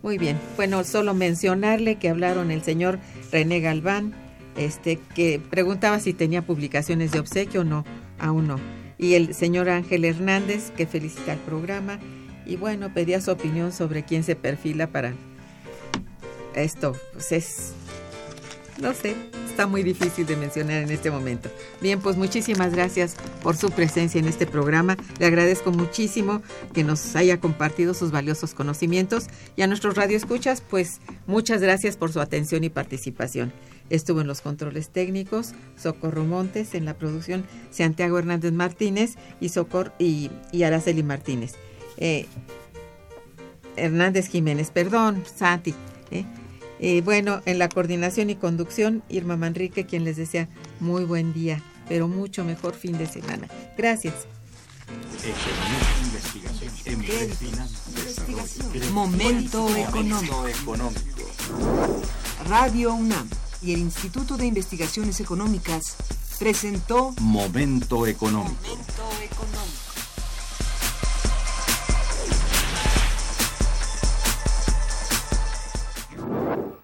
[0.03, 0.37] Muy bien.
[0.55, 2.99] Bueno, solo mencionarle que hablaron el señor
[3.31, 4.13] René Galván,
[4.55, 7.85] este, que preguntaba si tenía publicaciones de obsequio o no,
[8.19, 8.57] aún no.
[8.99, 11.99] Y el señor Ángel Hernández, que felicita el programa.
[12.45, 15.13] Y bueno, pedía su opinión sobre quién se perfila para
[16.53, 16.95] esto.
[17.13, 17.73] Pues es,
[18.81, 19.15] no sé,
[19.45, 21.49] está muy difícil de mencionar en este momento.
[21.81, 24.97] Bien, pues muchísimas gracias por su presencia en este programa.
[25.19, 26.41] Le agradezco muchísimo
[26.73, 32.11] que nos haya compartido sus valiosos conocimientos y a nuestros radioescuchas, pues muchas gracias por
[32.11, 33.51] su atención y participación.
[33.89, 39.93] Estuvo en los controles técnicos Socorro Montes, en la producción Santiago Hernández Martínez y, Socor
[39.99, 41.55] y, y Araceli Martínez.
[41.97, 42.27] Eh,
[43.75, 45.73] Hernández Jiménez, perdón, Santi.
[46.11, 46.25] ¿eh?
[47.03, 50.47] Bueno, en la coordinación y conducción, Irma Manrique, quien les desea
[50.79, 53.47] muy buen día, pero mucho mejor fin de semana.
[53.77, 54.13] Gracias.
[58.91, 60.45] Momento económico.
[62.47, 63.29] Radio UNAM
[63.61, 65.95] y el Instituto de Investigaciones Económicas
[66.39, 68.55] presentó Momento económico.